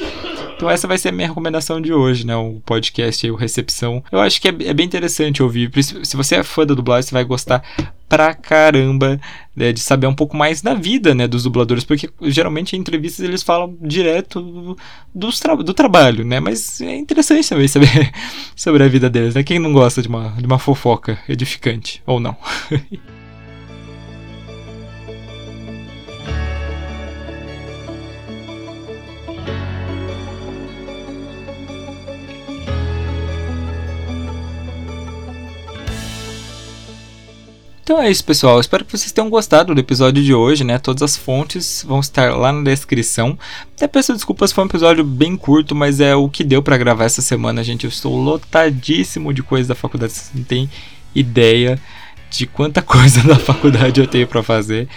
Então 0.56 0.70
essa 0.70 0.88
vai 0.88 0.98
ser 0.98 1.10
a 1.10 1.12
minha 1.14 1.30
recomendação 1.30 1.80
de 1.80 1.94
hoje, 1.94 2.26
né? 2.26 2.36
O 2.36 2.62
podcast 2.66 3.32
o 3.32 3.36
Recepção. 3.36 4.04
Eu 4.12 4.20
acho 4.20 4.42
que 4.42 4.50
é, 4.50 4.56
é 4.66 4.74
bem 4.74 4.86
interessante 4.86 5.42
ouvir. 5.42 5.72
Se 5.84 6.18
você 6.18 6.36
é 6.36 6.44
fã 6.44 6.66
da 6.66 6.74
dublagem, 6.74 7.08
você 7.08 7.14
vai 7.14 7.24
gostar 7.24 7.64
pra 8.10 8.34
caramba 8.34 9.22
né, 9.56 9.72
de 9.72 9.80
saber 9.80 10.08
um 10.08 10.14
pouco 10.14 10.36
mais 10.36 10.62
da 10.62 10.74
vida 10.74 11.14
né, 11.14 11.28
dos 11.28 11.44
dubladores, 11.44 11.84
porque 11.84 12.10
geralmente 12.24 12.76
em 12.76 12.80
entrevistas 12.80 13.24
eles 13.24 13.44
falam 13.44 13.78
direto 13.80 14.76
do, 15.14 15.32
tra 15.32 15.56
do 15.56 15.74
trabalho, 15.74 16.26
né? 16.26 16.40
Mas 16.40 16.82
é 16.82 16.96
interessante 16.96 17.48
também 17.48 17.68
saber 17.70 18.12
sobre 18.56 18.84
a 18.84 18.88
vida 18.88 19.10
deles, 19.10 19.36
né? 19.36 19.44
Quem 19.44 19.60
não 19.60 19.72
gosta 19.72 20.02
de 20.02 20.08
uma, 20.08 20.30
de 20.32 20.46
uma 20.46 20.58
fofoca 20.58 21.20
edificante, 21.30 22.02
ou 22.06 22.20
não? 22.20 22.36
Então 37.90 38.00
é 38.00 38.12
isso, 38.12 38.24
pessoal. 38.24 38.60
Espero 38.60 38.86
que 38.86 38.96
vocês 38.96 39.12
tenham 39.12 39.32
gostado 39.32 39.74
do 39.74 39.82
episódio 39.82 40.24
de 40.24 40.32
hoje, 40.32 40.64
né? 40.64 40.78
Todas 40.78 41.02
as 41.02 41.18
fontes 41.18 41.84
vão 41.88 42.00
estar 42.00 42.38
lá 42.38 42.52
na 42.52 42.62
descrição. 42.62 43.36
Até 43.76 43.88
peço 43.88 44.14
desculpas, 44.14 44.52
foi 44.52 44.64
um 44.64 44.68
episódio 44.68 45.04
bem 45.04 45.36
curto, 45.36 45.74
mas 45.74 46.00
é 46.00 46.16
o 46.16 46.30
que 46.30 46.44
deu 46.44 46.62
para 46.62 46.78
gravar 46.78 47.06
essa 47.06 47.24
semana, 47.24 47.64
gente. 47.64 47.86
Eu 47.86 47.90
estou 47.90 48.16
lotadíssimo 48.16 49.34
de 49.34 49.42
coisas 49.42 49.68
da 49.68 49.74
faculdade, 49.74 50.14
vocês 50.14 50.30
não 50.36 50.44
têm 50.44 50.70
ideia 51.16 51.82
de 52.30 52.46
quanta 52.46 52.80
coisa 52.86 53.24
da 53.24 53.40
faculdade 53.40 54.00
eu 54.00 54.06
tenho 54.06 54.28
para 54.28 54.44
fazer. 54.44 54.88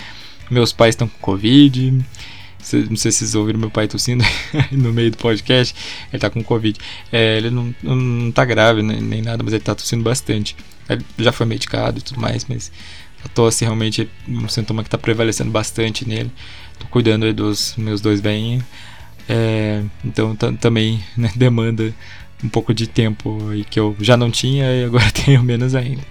Meus 0.51 0.71
pais 0.71 0.95
estão 0.95 1.09
com 1.09 1.19
Covid. 1.19 1.99
Não 2.89 2.97
sei 2.97 3.11
se 3.11 3.19
vocês 3.19 3.35
ouviram 3.35 3.59
meu 3.59 3.71
pai 3.71 3.89
tossindo 3.89 4.25
no 4.71 4.93
meio 4.93 5.11
do 5.11 5.17
podcast. 5.17 5.75
Ele 6.13 6.21
tá 6.21 6.31
com 6.31 6.43
Covid. 6.43 6.79
É, 7.11 7.37
ele 7.37 7.51
não, 7.51 7.75
não, 7.83 7.97
não 7.97 8.33
tá 8.33 8.45
grave 8.45 8.83
nem, 8.83 9.01
nem 9.01 9.23
nada, 9.23 9.43
mas 9.43 9.53
ele 9.53 9.63
tá 9.63 9.75
tossindo 9.75 10.03
bastante. 10.03 10.57
Ele 10.89 11.05
já 11.19 11.33
foi 11.33 11.47
medicado 11.47 11.99
e 11.99 12.03
tudo 12.03 12.21
mais, 12.21 12.47
mas 12.49 12.71
a 13.25 13.29
tosse 13.29 13.65
realmente 13.65 14.03
é 14.03 14.31
um 14.31 14.49
sintoma 14.49 14.83
que 14.83 14.89
está 14.89 14.99
prevalecendo 14.99 15.51
bastante 15.51 16.07
nele. 16.07 16.31
Tô 16.79 16.87
cuidando 16.87 17.25
aí 17.25 17.33
dos 17.33 17.75
meus 17.77 18.01
dois 18.01 18.21
velhinhos. 18.21 18.65
É, 19.29 19.83
então 20.05 20.35
também 20.35 21.03
né, 21.17 21.31
demanda 21.37 21.95
um 22.43 22.49
pouco 22.49 22.75
de 22.75 22.87
tempo 22.87 23.53
e 23.55 23.65
que 23.65 23.79
eu 23.79 23.97
já 24.01 24.17
não 24.17 24.31
tinha 24.31 24.65
e 24.67 24.85
agora 24.85 25.11
tenho 25.25 25.43
menos 25.43 25.75
ainda. 25.75 26.03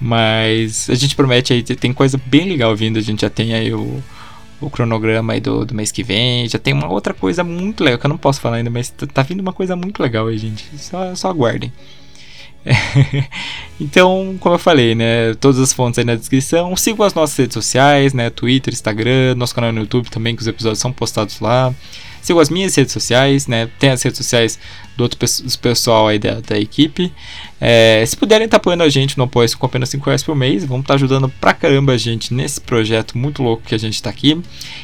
Mas 0.00 0.88
a 0.88 0.94
gente 0.94 1.14
promete 1.14 1.52
aí, 1.52 1.62
tem 1.62 1.92
coisa 1.92 2.18
bem 2.24 2.48
legal 2.48 2.74
vindo, 2.74 2.98
a 2.98 3.02
gente 3.02 3.20
já 3.20 3.28
tem 3.28 3.52
aí 3.52 3.72
o, 3.72 4.02
o 4.60 4.70
cronograma 4.70 5.32
aí 5.32 5.40
do, 5.40 5.64
do 5.64 5.74
mês 5.74 5.90
que 5.90 6.02
vem, 6.02 6.48
já 6.48 6.58
tem 6.58 6.74
uma 6.74 6.88
outra 6.88 7.14
coisa 7.14 7.42
muito 7.42 7.82
legal 7.82 7.98
que 7.98 8.06
eu 8.06 8.10
não 8.10 8.18
posso 8.18 8.40
falar 8.40 8.56
ainda, 8.56 8.70
mas 8.70 8.90
tá, 8.90 9.06
tá 9.06 9.22
vindo 9.22 9.40
uma 9.40 9.52
coisa 9.52 9.74
muito 9.74 10.02
legal 10.02 10.26
aí, 10.26 10.36
gente. 10.38 10.64
Só, 10.76 11.14
só 11.14 11.30
aguardem. 11.30 11.72
então, 13.80 14.36
como 14.38 14.54
eu 14.54 14.58
falei, 14.58 14.94
né, 14.94 15.34
todas 15.34 15.58
as 15.58 15.72
fontes 15.72 15.98
aí 15.98 16.04
na 16.04 16.14
descrição. 16.14 16.76
Sigam 16.76 17.06
as 17.06 17.14
nossas 17.14 17.36
redes 17.36 17.54
sociais, 17.54 18.12
né, 18.12 18.30
Twitter, 18.30 18.72
Instagram, 18.72 19.34
nosso 19.34 19.54
canal 19.54 19.72
no 19.72 19.80
YouTube 19.80 20.10
também, 20.10 20.36
que 20.36 20.42
os 20.42 20.48
episódios 20.48 20.78
são 20.78 20.92
postados 20.92 21.40
lá. 21.40 21.74
Sigam 22.22 22.40
as 22.40 22.50
minhas 22.50 22.74
redes 22.74 22.92
sociais, 22.92 23.46
né, 23.46 23.68
tem 23.78 23.90
as 23.90 24.02
redes 24.02 24.18
sociais 24.18 24.58
do 24.96 25.02
outro 25.02 25.18
do 25.18 25.58
pessoal 25.58 26.08
aí 26.08 26.18
da, 26.18 26.40
da 26.40 26.58
equipe. 26.58 27.12
É, 27.60 28.04
se 28.06 28.16
puderem 28.16 28.44
estar 28.44 28.58
tá 28.58 28.60
apoiando 28.60 28.82
a 28.82 28.88
gente 28.88 29.16
no 29.16 29.24
apoio 29.24 29.48
com 29.58 29.66
apenas 29.66 29.88
5 29.88 30.04
reais 30.04 30.22
por 30.22 30.34
mês, 30.34 30.64
vamos 30.64 30.82
estar 30.82 30.94
tá 30.94 30.96
ajudando 30.96 31.28
pra 31.40 31.54
caramba 31.54 31.92
a 31.92 31.96
gente 31.96 32.34
nesse 32.34 32.60
projeto 32.60 33.16
muito 33.16 33.42
louco 33.42 33.62
que 33.66 33.74
a 33.74 33.78
gente 33.78 33.94
está 33.94 34.10
aqui. 34.10 34.40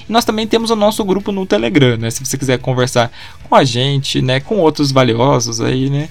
E 0.09 0.13
nós 0.13 0.25
também 0.25 0.47
temos 0.47 0.71
o 0.71 0.77
nosso 0.77 1.05
grupo 1.05 1.33
no 1.33 1.47
Telegram, 1.47 1.97
né, 1.97 2.11
se 2.11 2.25
você 2.25 2.39
quiser 2.39 2.59
conversar 2.59 3.11
com 3.45 3.55
a 3.55 3.65
gente, 3.65 4.23
né, 4.23 4.41
com 4.41 4.59
outros 4.59 4.91
valiosos 4.93 5.61
aí, 5.61 5.91
né, 5.91 6.09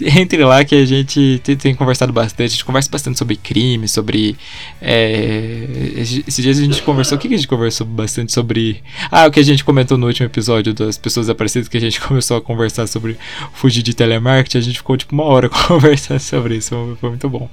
entre 0.18 0.42
lá 0.44 0.64
que 0.64 0.74
a 0.74 0.84
gente 0.84 1.40
tem, 1.44 1.56
tem, 1.56 1.74
conversado 1.74 2.12
bastante. 2.12 2.48
A 2.48 2.48
gente 2.48 2.64
conversa 2.64 2.90
bastante 2.90 3.18
sobre 3.18 3.36
crime, 3.36 3.86
sobre. 3.88 4.36
É, 4.80 5.66
esses 5.96 6.36
dias 6.36 6.58
a 6.58 6.62
gente 6.62 6.82
conversou. 6.82 7.16
O 7.16 7.20
que, 7.20 7.28
que 7.28 7.34
a 7.34 7.36
gente 7.36 7.48
conversou 7.48 7.86
bastante 7.86 8.32
sobre. 8.32 8.82
Ah, 9.10 9.26
o 9.26 9.30
que 9.30 9.40
a 9.40 9.42
gente 9.42 9.64
comentou 9.64 9.98
no 9.98 10.06
último 10.06 10.26
episódio 10.26 10.72
das 10.72 10.96
pessoas 10.96 11.28
aparecidas, 11.28 11.68
que 11.68 11.76
a 11.76 11.80
gente 11.80 12.00
começou 12.02 12.36
a 12.36 12.40
conversar 12.40 12.86
sobre 12.86 13.16
fugir 13.52 13.82
de 13.82 13.94
telemarketing. 13.94 14.58
A 14.58 14.62
gente 14.62 14.78
ficou 14.78 14.96
tipo 14.96 15.14
uma 15.14 15.24
hora 15.24 15.48
conversando 15.68 16.20
sobre 16.20 16.56
isso. 16.56 16.96
Foi 17.00 17.10
muito 17.10 17.28
bom. 17.28 17.48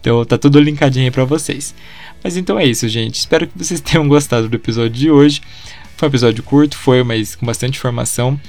Então 0.00 0.24
tá 0.24 0.36
tudo 0.36 0.58
linkadinho 0.60 1.06
aí 1.06 1.10
pra 1.10 1.24
vocês. 1.24 1.74
Mas 2.22 2.36
então 2.36 2.58
é 2.58 2.64
isso, 2.64 2.88
gente. 2.88 3.14
Espero 3.14 3.46
que 3.46 3.56
vocês 3.56 3.80
tenham 3.80 4.06
gostado 4.08 4.48
do 4.48 4.56
episódio 4.56 4.90
de 4.90 5.10
hoje. 5.10 5.40
Foi 5.96 6.08
um 6.08 6.10
episódio 6.10 6.42
curto, 6.42 6.76
foi, 6.76 7.02
mas 7.02 7.36
com 7.36 7.46
bastante 7.46 7.76
informação. 7.76 8.40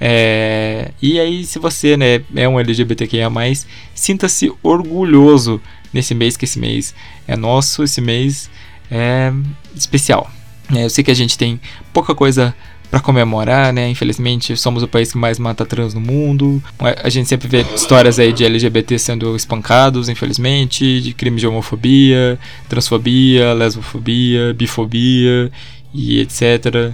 É, 0.00 0.92
e 1.02 1.20
aí, 1.20 1.44
se 1.44 1.58
você 1.58 1.96
né, 1.96 2.22
é 2.34 2.48
um 2.48 2.58
LGBTQIA, 2.58 3.30
sinta-se 3.94 4.50
orgulhoso 4.62 5.60
nesse 5.92 6.14
mês, 6.14 6.36
que 6.36 6.46
esse 6.46 6.58
mês 6.58 6.94
é 7.28 7.36
nosso, 7.36 7.82
esse 7.82 8.00
mês 8.00 8.50
é 8.90 9.30
especial. 9.76 10.30
É, 10.74 10.84
eu 10.84 10.90
sei 10.90 11.04
que 11.04 11.10
a 11.10 11.14
gente 11.14 11.36
tem 11.36 11.60
pouca 11.92 12.14
coisa 12.14 12.54
para 12.90 12.98
comemorar, 12.98 13.72
né? 13.72 13.88
Infelizmente, 13.88 14.56
somos 14.56 14.82
o 14.82 14.88
país 14.88 15.12
que 15.12 15.18
mais 15.18 15.38
mata 15.38 15.64
trans 15.64 15.94
no 15.94 16.00
mundo. 16.00 16.62
A 16.78 17.08
gente 17.08 17.28
sempre 17.28 17.46
vê 17.46 17.64
histórias 17.74 18.18
aí 18.18 18.32
de 18.32 18.44
LGBT 18.44 18.98
sendo 18.98 19.36
espancados, 19.36 20.08
infelizmente, 20.08 21.00
de 21.00 21.14
crimes 21.14 21.40
de 21.40 21.46
homofobia, 21.46 22.38
transfobia, 22.68 23.52
lesbofobia, 23.52 24.52
bifobia 24.54 25.52
e 25.94 26.18
etc. 26.20 26.92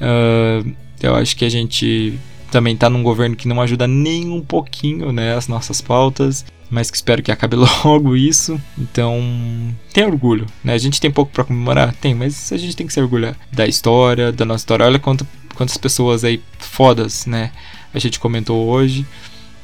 Uh, 0.00 0.74
eu 1.02 1.14
acho 1.14 1.36
que 1.36 1.44
a 1.44 1.50
gente 1.50 2.18
também 2.54 2.76
tá 2.76 2.88
num 2.88 3.02
governo 3.02 3.34
que 3.34 3.48
não 3.48 3.60
ajuda 3.60 3.84
nem 3.88 4.30
um 4.30 4.40
pouquinho, 4.40 5.10
né, 5.10 5.34
as 5.34 5.48
nossas 5.48 5.80
pautas, 5.80 6.44
mas 6.70 6.88
que 6.88 6.96
espero 6.96 7.20
que 7.20 7.32
acabe 7.32 7.56
logo 7.84 8.14
isso. 8.14 8.60
Então, 8.78 9.20
tem 9.92 10.06
orgulho, 10.06 10.46
né? 10.62 10.72
A 10.72 10.78
gente 10.78 11.00
tem 11.00 11.10
pouco 11.10 11.32
para 11.32 11.42
comemorar, 11.42 11.92
tem, 11.96 12.14
mas 12.14 12.52
a 12.52 12.56
gente 12.56 12.76
tem 12.76 12.86
que 12.86 12.92
se 12.92 13.00
orgulhar 13.00 13.36
da 13.50 13.66
história, 13.66 14.30
da 14.30 14.44
nossa 14.44 14.62
história. 14.62 14.86
Olha 14.86 15.00
quanto, 15.00 15.26
quantas 15.56 15.76
pessoas 15.76 16.22
aí 16.22 16.40
fodas, 16.60 17.26
né? 17.26 17.50
A 17.92 17.98
gente 17.98 18.20
comentou 18.20 18.68
hoje 18.68 19.04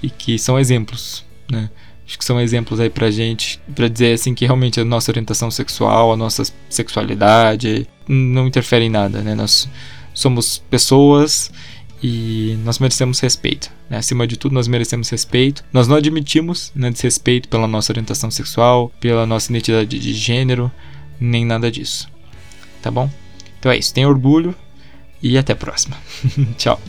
e 0.03 0.11
que 0.11 0.37
são 0.37 0.59
exemplos, 0.59 1.25
né? 1.49 1.71
Acho 2.05 2.19
que 2.19 2.25
são 2.25 2.41
exemplos 2.41 2.81
aí 2.81 2.91
pra 2.91 3.09
gente, 3.09 3.61
pra 3.73 3.87
dizer 3.87 4.15
assim 4.15 4.35
que 4.35 4.45
realmente 4.45 4.81
a 4.81 4.85
nossa 4.85 5.13
orientação 5.13 5.49
sexual, 5.49 6.13
a 6.13 6.17
nossa 6.17 6.43
sexualidade 6.69 7.87
não 8.09 8.49
interfere 8.49 8.87
em 8.87 8.91
nada, 8.91 9.23
né? 9.23 9.37
Nós 9.37 9.69
somos 10.13 10.59
pessoas 10.69 11.53
e 12.03 12.59
nós 12.65 12.79
merecemos 12.79 13.21
respeito. 13.21 13.71
Né? 13.89 13.99
Acima 13.99 14.27
de 14.27 14.37
tudo, 14.37 14.55
nós 14.55 14.67
merecemos 14.67 15.09
respeito. 15.11 15.65
Nós 15.73 15.87
não 15.87 15.97
admitimos 15.97 16.73
né, 16.75 16.91
desrespeito 16.91 17.49
pela 17.49 17.67
nossa 17.67 17.93
orientação 17.93 18.31
sexual, 18.31 18.91
pela 19.01 19.27
nossa 19.27 19.51
identidade 19.53 19.99
de 19.99 20.13
gênero, 20.15 20.71
nem 21.21 21.45
nada 21.45 21.71
disso. 21.71 22.09
Tá 22.81 22.91
bom? 22.91 23.11
Então 23.59 23.71
é 23.71 23.77
isso. 23.77 23.93
Tenha 23.93 24.09
orgulho 24.09 24.55
e 25.23 25.37
até 25.37 25.53
a 25.53 25.57
próxima. 25.57 25.97
Tchau. 26.57 26.81